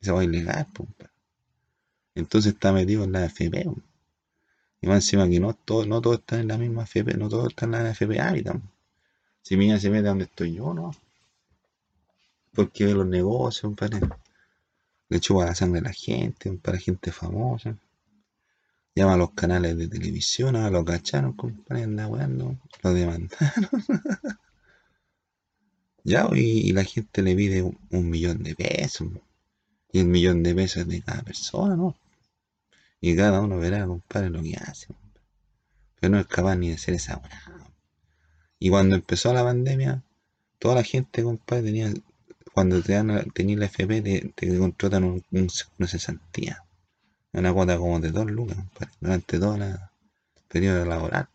Eso 0.00 0.14
va 0.14 0.24
ilegal, 0.24 0.66
Entonces 2.14 2.54
está 2.54 2.72
metido 2.72 3.04
en 3.04 3.12
la 3.12 3.24
FP. 3.26 3.66
Y 4.80 4.86
más 4.86 4.96
encima 5.04 5.28
que 5.28 5.40
no 5.40 5.54
todos 5.54 5.86
no 5.86 6.00
todo 6.00 6.14
están 6.14 6.40
en 6.40 6.48
la 6.48 6.58
misma 6.58 6.84
FP, 6.84 7.14
no 7.16 7.28
todos 7.28 7.48
están 7.48 7.74
en 7.74 7.84
la 7.84 7.90
FP 7.90 8.20
Hábitat. 8.20 8.60
Si 9.42 9.56
mira 9.56 9.80
se 9.80 9.90
mete 9.90 10.08
donde 10.08 10.24
estoy 10.24 10.54
yo, 10.54 10.74
¿no? 10.74 10.92
Porque 12.52 12.84
ve 12.84 12.94
los 12.94 13.06
negocios, 13.06 13.62
compadre. 13.62 14.00
Le 15.08 15.20
chupa 15.20 15.46
la 15.46 15.54
sangre 15.54 15.80
a 15.80 15.84
la 15.84 15.92
gente, 15.92 16.52
para 16.52 16.78
gente 16.78 17.12
famosa. 17.12 17.76
Llama 18.94 19.14
a 19.14 19.16
los 19.16 19.32
canales 19.32 19.76
de 19.78 19.88
televisión, 19.88 20.56
a 20.56 20.70
los 20.70 20.84
cacharon, 20.84 21.32
compadre, 21.32 21.84
anda 21.84 22.06
weando, 22.08 22.58
lo 22.82 22.92
demandaron. 22.92 23.28
ya, 26.04 26.28
y, 26.34 26.72
la 26.72 26.84
gente 26.84 27.22
le 27.22 27.34
pide 27.34 27.62
un 27.62 28.10
millón 28.10 28.42
de 28.42 28.54
pesos 28.54 29.08
y 29.92 30.00
el 30.00 30.08
millón 30.08 30.42
de 30.42 30.54
pesos 30.54 30.86
de 30.86 31.00
cada 31.02 31.22
persona, 31.22 31.76
¿no? 31.76 31.96
Y 33.00 33.16
cada 33.16 33.40
uno 33.40 33.58
verá, 33.58 33.86
compadre, 33.86 34.30
lo 34.30 34.42
que 34.42 34.56
hace. 34.56 34.88
Pero 36.00 36.12
no 36.12 36.20
es 36.20 36.26
capaz 36.26 36.56
ni 36.56 36.70
de 36.70 36.78
ser 36.78 36.94
esa 36.94 37.18
weá. 37.18 37.42
Y 38.58 38.70
cuando 38.70 38.96
empezó 38.96 39.32
la 39.32 39.44
pandemia, 39.44 40.02
toda 40.58 40.76
la 40.76 40.82
gente, 40.82 41.22
compadre, 41.22 41.62
tenía, 41.64 41.92
cuando 42.52 42.82
te 42.82 42.94
dan, 42.94 43.30
tenías 43.30 43.60
la 43.60 43.66
FP, 43.66 44.32
te, 44.34 44.58
contratan 44.58 45.04
un, 45.04 45.24
una 45.30 45.88
cesantía. 45.88 46.64
Una 47.32 47.52
cuota 47.52 47.76
como 47.76 48.00
de 48.00 48.10
dos 48.10 48.28
lucas, 48.30 48.58
durante 49.00 49.38
todo 49.38 49.54
el 49.56 49.78
periodo 50.48 50.84
laboral. 50.84 51.28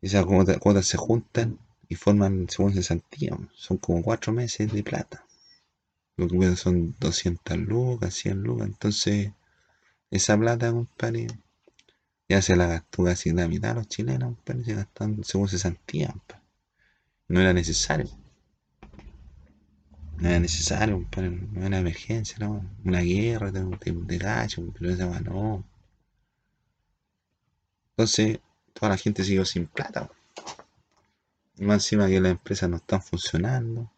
Esas 0.00 0.24
cuotas, 0.24 0.86
se 0.86 0.96
juntan 0.96 1.58
y 1.88 1.94
forman 1.96 2.46
según 2.48 2.72
cesantía. 2.72 3.36
Son 3.54 3.76
como 3.76 4.02
cuatro 4.02 4.32
meses 4.32 4.72
de 4.72 4.82
plata 4.82 5.24
lo 6.16 6.28
que 6.28 6.56
son 6.56 6.94
200 7.00 7.58
lucas, 7.58 8.14
100 8.14 8.42
lucas. 8.42 8.68
Entonces, 8.68 9.32
esa 10.10 10.38
plata, 10.38 10.70
compadre, 10.70 11.26
ya 12.28 12.40
se 12.42 12.56
la 12.56 12.66
gastó 12.66 13.04
casi 13.04 13.30
la 13.32 13.48
mitad 13.48 13.74
los 13.74 13.88
chilenos, 13.88 14.36
compadre, 14.36 14.64
se 14.64 14.74
gastan 14.74 15.24
según 15.24 15.48
se 15.48 15.58
sentían, 15.58 16.20
No 17.28 17.40
era 17.40 17.52
necesario. 17.52 18.08
No 20.18 20.28
era 20.28 20.38
necesario, 20.38 20.94
compadre, 20.94 21.30
no 21.30 21.58
era 21.60 21.66
una 21.68 21.78
emergencia, 21.78 22.36
no. 22.40 22.64
Una 22.84 23.00
guerra 23.00 23.50
de, 23.50 23.64
de, 23.64 23.92
de 23.92 24.18
gacho, 24.18 24.62
pero 24.78 24.90
esa 24.92 25.20
no. 25.20 25.64
Entonces, 27.90 28.40
toda 28.72 28.90
la 28.90 28.96
gente 28.96 29.24
siguió 29.24 29.44
sin 29.44 29.66
plata. 29.66 30.10
Más 31.58 31.76
encima 31.76 32.06
que 32.08 32.20
las 32.20 32.32
empresas 32.32 32.68
no 32.70 32.76
están 32.76 33.02
funcionando 33.02 33.90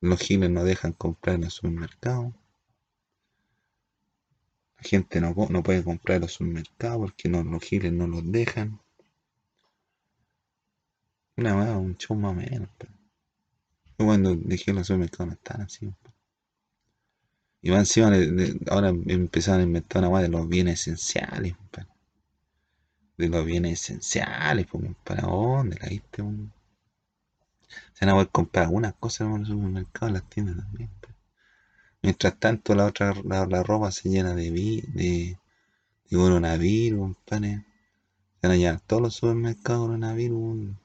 los 0.00 0.20
giles 0.20 0.50
no 0.50 0.64
dejan 0.64 0.92
comprar 0.92 1.36
en 1.36 1.44
el 1.44 1.50
supermercado. 1.50 2.32
La 4.78 4.84
gente 4.84 5.20
no, 5.20 5.34
no 5.50 5.62
puede 5.62 5.84
comprar 5.84 6.16
en 6.16 6.22
los 6.22 6.32
supermercados 6.32 6.98
porque 6.98 7.28
no, 7.28 7.42
los 7.42 7.62
giles 7.62 7.92
no 7.92 8.06
los 8.06 8.30
dejan. 8.32 8.80
Una 11.36 11.54
más, 11.54 11.76
un 11.76 11.96
show 11.98 12.16
más 12.16 12.32
o 12.32 12.34
menos. 12.34 12.68
Yo 13.98 14.06
cuando 14.06 14.34
dejé 14.36 14.72
los 14.72 14.86
supermercados 14.86 15.26
no 15.26 15.32
están 15.34 15.60
así. 15.62 15.92
Y 17.62 17.70
van 17.70 17.80
encima, 17.80 18.10
ahora 18.70 18.88
empezaron 18.88 19.60
a 19.60 19.64
inventar 19.64 20.00
una 20.00 20.10
más 20.10 20.22
de 20.22 20.28
los 20.28 20.48
bienes 20.48 20.80
esenciales. 20.80 21.54
De 23.18 23.28
los 23.28 23.44
bienes 23.44 23.82
esenciales, 23.82 24.66
¿para 25.04 25.22
dónde 25.22 25.76
la 25.78 25.88
viste? 25.88 26.22
Se 27.94 28.04
van 28.04 28.10
a 28.10 28.12
poder 28.14 28.28
comprar 28.30 28.64
algunas 28.66 28.94
cosas 28.94 29.28
en 29.28 29.36
el 29.36 29.46
supermercado, 29.46 30.08
en 30.08 30.14
las 30.14 30.28
tiendas 30.28 30.56
también. 30.56 30.90
Mientras 32.02 32.38
tanto, 32.38 32.74
la 32.74 32.86
otra 32.86 33.14
la, 33.24 33.62
ropa 33.62 33.90
se 33.92 34.08
llena 34.08 34.34
de, 34.34 34.50
vi, 34.50 34.80
de, 34.80 35.38
de 36.08 36.16
coronavirus, 36.16 37.16
Se 37.28 37.36
van 37.36 38.52
a 38.52 38.56
llenar 38.56 38.80
todos 38.80 39.02
los 39.02 39.14
supermercados 39.14 39.86
coronavirus 39.86 40.76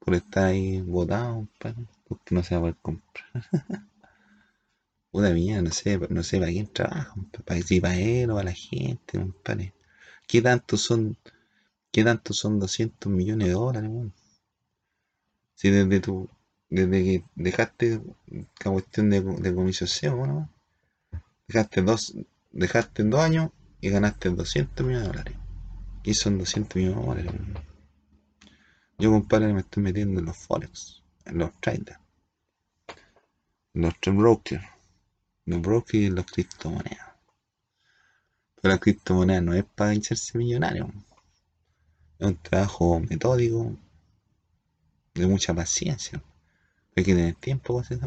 por 0.00 0.14
estar 0.14 0.46
ahí 0.46 0.80
botados, 0.80 1.46
porque 2.08 2.34
no 2.34 2.42
se 2.42 2.54
va 2.54 2.58
a 2.58 2.60
poder 2.62 2.76
comprar. 2.82 3.26
Puta 5.12 5.30
mía, 5.32 5.62
no 5.62 5.70
sé, 5.70 5.98
no 6.10 6.22
sé 6.22 6.38
para 6.38 6.50
quién 6.50 6.66
trabaja, 6.72 7.14
para, 7.44 7.62
si 7.62 7.80
para 7.80 7.96
él 7.96 8.30
o 8.30 8.34
para 8.34 8.50
la 8.50 8.54
gente, 8.54 9.18
compadre. 9.18 9.74
¿Qué 10.26 10.42
tanto 10.42 10.76
son, 10.76 11.16
qué 11.92 12.04
tanto 12.04 12.34
son 12.34 12.58
200 12.58 13.10
millones 13.12 13.48
de 13.48 13.54
dólares, 13.54 13.90
si 15.58 15.70
desde 15.70 15.98
tu, 15.98 16.28
desde 16.70 17.02
que 17.02 17.24
dejaste 17.34 18.00
la 18.64 18.70
cuestión 18.70 19.10
de, 19.10 19.20
de 19.22 19.52
comisación, 19.52 20.18
¿no? 20.20 20.48
Dejaste 21.48 21.82
dos, 21.82 22.14
dejaste 22.52 23.02
en 23.02 23.10
dos 23.10 23.20
años 23.20 23.50
y 23.80 23.90
ganaste 23.90 24.30
200 24.30 24.86
millones 24.86 25.02
de 25.02 25.08
dólares. 25.08 25.36
Y 26.04 26.14
son 26.14 26.38
200 26.38 26.76
millones 26.76 26.96
de 26.96 27.06
dólares. 27.06 27.32
Yo, 28.98 29.10
compadre, 29.10 29.52
me 29.52 29.60
estoy 29.62 29.82
metiendo 29.82 30.20
en 30.20 30.26
los 30.26 30.36
forex, 30.36 31.02
en 31.24 31.38
los 31.38 31.50
traders, 31.60 31.98
en 33.74 33.82
los 33.82 33.94
brokers, 34.16 34.64
los 35.44 35.60
brokers 35.60 36.04
y 36.04 36.10
los 36.10 36.26
criptomonedas. 36.26 37.14
Pero 38.62 38.74
la 38.74 38.78
criptomoneda 38.78 39.40
no 39.40 39.54
es 39.54 39.64
para 39.64 39.90
hacerse 39.90 40.38
millonario. 40.38 40.92
Es 42.20 42.28
un 42.28 42.36
trabajo 42.36 43.00
metódico, 43.00 43.76
de 45.18 45.26
mucha 45.26 45.54
paciencia. 45.54 46.22
Hay 46.96 47.04
que 47.04 47.14
tener 47.14 47.34
tiempo 47.36 47.74
para 47.74 47.86
hacer 47.86 48.00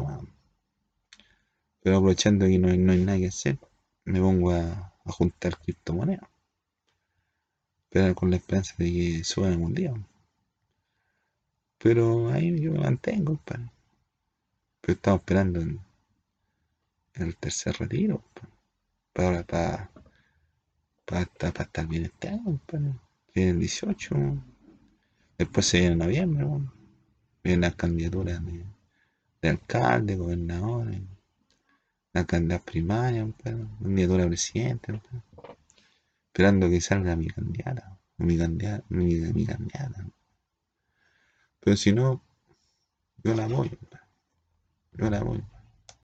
Pero 1.82 1.96
aprovechando 1.96 2.46
que 2.46 2.58
no 2.58 2.68
hay, 2.68 2.78
nada 2.78 3.18
que 3.18 3.28
hacer, 3.28 3.58
me 4.04 4.20
pongo 4.20 4.52
a, 4.52 4.92
juntar 5.06 5.58
criptomonedas. 5.58 6.28
Pero 7.90 8.14
con 8.14 8.30
la 8.30 8.36
esperanza 8.36 8.74
de 8.78 8.92
que 8.92 9.24
suban 9.24 9.52
algún 9.52 9.74
día. 9.74 9.94
Pero 11.78 12.30
ahí 12.30 12.60
yo 12.60 12.72
me 12.72 12.80
mantengo, 12.80 13.38
Pero 13.46 13.72
estamos 14.86 15.20
esperando 15.20 15.60
el 17.14 17.36
tercer 17.36 17.76
retiro. 17.78 18.22
Para, 19.12 19.42
para, 19.44 19.90
para, 21.04 21.26
para, 21.26 21.64
estar 21.64 21.86
bien 21.86 22.04
este 22.04 22.28
año, 22.28 22.60
Viene 23.34 23.50
el 23.50 23.58
18. 23.58 24.14
Después 25.38 25.66
se 25.66 25.80
viene 25.80 25.96
noviembre, 25.96 26.46
Vienen 27.42 27.62
las 27.62 27.74
candidaturas 27.74 28.44
de, 28.44 28.64
de 29.42 29.48
alcalde, 29.48 30.16
gobernadores, 30.16 31.00
las 32.12 32.26
candidaturas 32.26 32.72
primarias, 32.72 33.28
candidatura 33.42 34.22
de 34.22 34.28
presidente, 34.28 35.00
esperando 36.26 36.68
que 36.68 36.80
salga 36.80 37.16
mi 37.16 37.26
candidata, 37.28 37.98
mi 38.18 38.36
candidata, 38.38 38.84
mi, 38.88 39.46
candidata. 39.46 40.06
Pero 41.60 41.76
si 41.76 41.92
no, 41.92 42.22
yo 43.24 43.34
la 43.34 43.46
voy, 43.46 43.70
yo 44.92 45.10
la 45.10 45.22
voy. 45.22 45.42